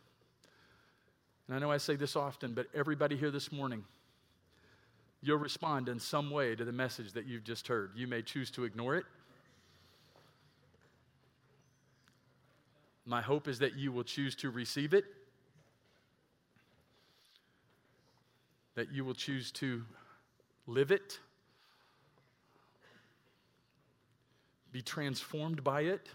And 1.49 1.57
I 1.57 1.59
know 1.59 1.73
I 1.73 1.79
say 1.79 1.97
this 1.97 2.15
often, 2.15 2.55
but 2.55 2.69
everybody 2.73 3.17
here 3.17 3.33
this 3.33 3.51
morning, 3.51 3.83
you'll 5.23 5.39
respond 5.39 5.89
in 5.89 5.99
some 5.99 6.31
way 6.31 6.55
to 6.55 6.65
the 6.65 6.73
message 6.73 7.13
that 7.13 7.27
you've 7.27 7.45
just 7.45 7.69
heard. 7.69 7.93
You 7.95 8.07
may 8.07 8.23
choose 8.23 8.51
to 8.53 8.65
ignore 8.65 8.97
it. 8.97 9.05
My 13.07 13.23
hope 13.23 13.49
is 13.49 13.61
that 13.61 13.75
you 13.75 13.93
will 13.93 14.05
choose 14.05 14.35
to 14.37 14.51
receive 14.51 14.95
it. 14.95 15.05
that 18.75 18.93
you 18.93 19.05
will 19.05 19.15
choose 19.15 19.53
to 19.53 19.83
live 20.67 20.91
it, 20.91 21.19
be 24.71 24.81
transformed 24.81 25.63
by 25.63 25.83
it. 25.83 26.09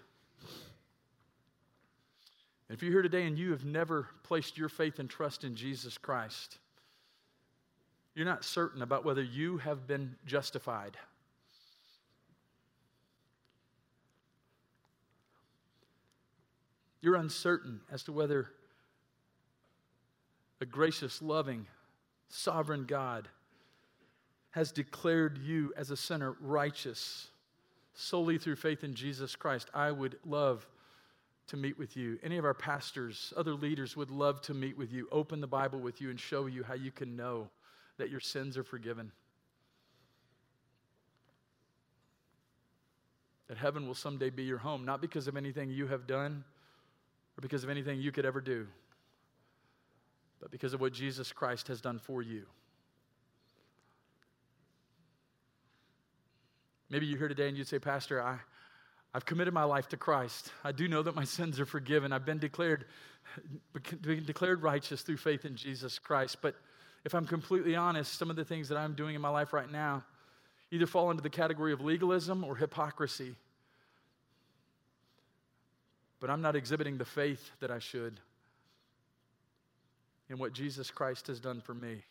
If 2.70 2.82
you're 2.82 2.92
here 2.92 3.02
today 3.02 3.26
and 3.26 3.38
you 3.38 3.52
have 3.52 3.64
never 3.64 4.08
placed 4.24 4.58
your 4.58 4.70
faith 4.70 5.00
and 5.00 5.10
trust 5.10 5.44
in 5.44 5.56
Jesus 5.56 5.98
Christ, 5.98 6.58
you're 8.18 8.26
not 8.26 8.44
certain 8.44 8.82
about 8.82 9.06
whether 9.06 9.22
you 9.22 9.60
have 9.60 9.86
been 9.86 10.16
justified. 10.26 10.98
You're 17.00 17.14
uncertain 17.14 17.82
as 17.92 18.02
to 18.06 18.12
whether 18.12 18.50
a 20.60 20.66
gracious, 20.66 21.22
loving, 21.22 21.68
sovereign 22.28 22.86
God 22.86 23.28
has 24.50 24.72
declared 24.72 25.38
you 25.38 25.72
as 25.78 25.92
a 25.92 25.96
sinner 25.96 26.36
righteous 26.42 27.28
solely 27.94 28.40
through 28.40 28.56
faith 28.56 28.84
in 28.84 28.96
Jesus 28.96 29.36
Christ. 29.36 29.70
I 29.76 29.92
would 29.92 30.18
love 30.26 30.66
to 31.50 31.56
meet 31.56 31.78
with 31.78 31.96
you. 31.96 32.18
Any 32.24 32.40
of 32.40 32.46
our 32.46 32.56
pastors, 32.56 33.32
other 33.38 33.54
leaders 33.54 33.96
would 33.96 34.10
love 34.10 34.42
to 34.42 34.56
meet 34.56 34.76
with 34.76 34.92
you, 34.92 35.08
open 35.12 35.40
the 35.40 35.46
Bible 35.46 35.80
with 35.80 36.02
you, 36.02 36.10
and 36.10 36.20
show 36.20 36.48
you 36.48 36.64
how 36.64 36.74
you 36.74 36.90
can 36.90 37.16
know 37.16 37.52
that 37.98 38.10
your 38.10 38.20
sins 38.20 38.58
are 38.58 38.64
forgiven. 38.64 39.12
That 43.48 43.58
heaven 43.58 43.88
will 43.88 43.96
someday 43.96 44.30
be 44.30 44.44
your 44.44 44.58
home, 44.58 44.86
not 44.86 45.02
because 45.02 45.28
of 45.28 45.38
anything 45.38 45.70
you 45.70 45.88
have 45.88 46.06
done 46.06 46.44
or 47.38 47.42
because 47.42 47.64
of 47.64 47.70
anything 47.70 48.00
you 48.00 48.12
could 48.12 48.26
ever 48.26 48.42
do, 48.42 48.68
but 50.42 50.52
because 50.52 50.74
of 50.74 50.82
what 50.82 50.94
Jesus 50.94 51.32
Christ 51.32 51.68
has 51.70 51.80
done 51.80 52.00
for 52.00 52.22
you. 52.22 52.46
Maybe 56.90 57.06
you're 57.06 57.18
here 57.18 57.28
today 57.28 57.50
and 57.50 57.58
you'd 57.58 57.68
say, 57.68 57.80
Pastor, 57.80 58.22
I, 58.22 58.38
I've 59.14 59.26
committed 59.26 59.54
my 59.54 59.64
life 59.64 59.90
to 59.90 59.98
Christ. 59.98 60.52
I 60.64 60.72
do 60.72 60.88
know 60.88 61.04
that 61.04 61.16
my 61.16 61.24
sins 61.26 61.60
are 61.60 61.66
forgiven. 61.66 62.12
I've 62.12 62.26
been 62.26 62.40
declared, 62.40 62.86
been 64.02 64.26
declared 64.26 64.62
righteous 64.62 65.02
through 65.02 65.18
faith 65.18 65.46
in 65.46 65.56
Jesus 65.56 66.00
Christ. 66.00 66.38
But 66.42 66.56
if 67.08 67.16
I'm 67.16 67.26
completely 67.26 67.74
honest, 67.74 68.20
some 68.20 68.30
of 68.30 68.36
the 68.36 68.44
things 68.44 68.68
that 68.68 68.78
I'm 68.78 68.94
doing 68.94 69.16
in 69.16 69.22
my 69.22 69.30
life 69.30 69.54
right 69.54 69.72
now 69.72 70.04
either 70.72 70.86
fall 70.86 71.10
into 71.10 71.24
the 71.24 71.30
category 71.30 71.72
of 71.72 71.80
legalism 71.80 72.44
or 72.44 72.58
hypocrisy. 72.58 73.34
But 76.20 76.30
I'm 76.30 76.42
not 76.42 76.58
exhibiting 76.58 76.98
the 76.98 77.06
faith 77.06 77.52
that 77.62 77.72
I 77.72 77.80
should 77.80 78.20
in 80.30 80.38
what 80.38 80.52
Jesus 80.52 80.92
Christ 80.92 81.28
has 81.28 81.40
done 81.40 81.62
for 81.62 81.74
me. 81.74 82.04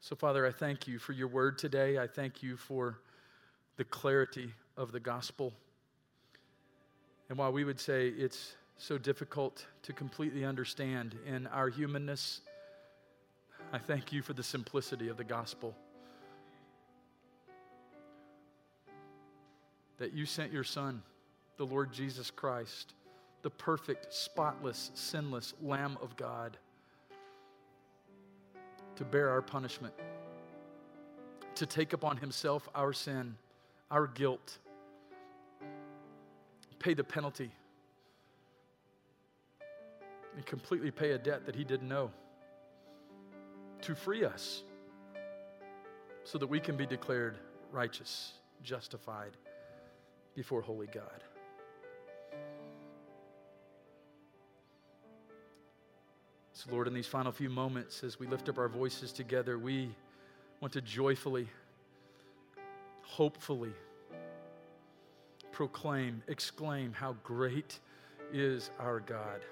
So, 0.00 0.16
Father, 0.16 0.44
I 0.44 0.50
thank 0.50 0.88
you 0.88 0.98
for 0.98 1.12
your 1.12 1.28
word 1.28 1.58
today. 1.58 1.96
I 1.96 2.08
thank 2.08 2.42
you 2.42 2.56
for 2.56 2.98
the 3.76 3.84
clarity 3.84 4.52
of 4.76 4.90
the 4.90 4.98
gospel. 4.98 5.52
And 7.32 7.38
while 7.38 7.50
we 7.50 7.64
would 7.64 7.80
say 7.80 8.08
it's 8.08 8.56
so 8.76 8.98
difficult 8.98 9.64
to 9.84 9.94
completely 9.94 10.44
understand 10.44 11.16
in 11.26 11.46
our 11.46 11.70
humanness, 11.70 12.42
I 13.72 13.78
thank 13.78 14.12
you 14.12 14.20
for 14.20 14.34
the 14.34 14.42
simplicity 14.42 15.08
of 15.08 15.16
the 15.16 15.24
gospel. 15.24 15.74
That 19.96 20.12
you 20.12 20.26
sent 20.26 20.52
your 20.52 20.62
Son, 20.62 21.02
the 21.56 21.64
Lord 21.64 21.90
Jesus 21.90 22.30
Christ, 22.30 22.92
the 23.40 23.48
perfect, 23.48 24.12
spotless, 24.12 24.90
sinless 24.92 25.54
Lamb 25.62 25.96
of 26.02 26.14
God 26.18 26.58
to 28.96 29.04
bear 29.06 29.30
our 29.30 29.40
punishment, 29.40 29.94
to 31.54 31.64
take 31.64 31.94
upon 31.94 32.18
himself 32.18 32.68
our 32.74 32.92
sin, 32.92 33.36
our 33.90 34.06
guilt, 34.06 34.58
pay 36.82 36.94
the 36.94 37.04
penalty, 37.04 37.50
and 40.34 40.44
completely 40.44 40.90
pay 40.90 41.12
a 41.12 41.18
debt 41.18 41.46
that 41.46 41.54
he 41.54 41.62
didn't 41.62 41.88
know, 41.88 42.10
to 43.82 43.94
free 43.94 44.24
us 44.24 44.62
so 46.24 46.38
that 46.38 46.46
we 46.46 46.58
can 46.58 46.76
be 46.76 46.84
declared 46.84 47.36
righteous, 47.70 48.32
justified 48.64 49.30
before 50.34 50.60
holy 50.60 50.88
God. 50.88 51.22
So, 56.52 56.70
Lord, 56.70 56.86
in 56.88 56.94
these 56.94 57.06
final 57.06 57.32
few 57.32 57.48
moments, 57.48 58.02
as 58.02 58.18
we 58.18 58.26
lift 58.26 58.48
up 58.48 58.58
our 58.58 58.68
voices 58.68 59.12
together, 59.12 59.58
we 59.58 59.94
want 60.60 60.72
to 60.74 60.80
joyfully, 60.80 61.48
hopefully 63.02 63.72
proclaim, 65.52 66.22
exclaim 66.28 66.92
how 66.92 67.14
great 67.22 67.78
is 68.32 68.70
our 68.80 69.00
God. 69.00 69.42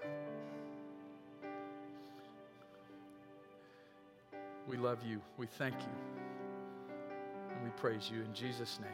We 4.69 4.77
love 4.77 4.99
you. 5.07 5.21
We 5.37 5.47
thank 5.47 5.75
you. 5.75 5.89
And 7.55 7.65
we 7.65 7.71
praise 7.71 8.11
you 8.13 8.23
in 8.23 8.35
Jesus' 8.35 8.81
name. 8.81 8.91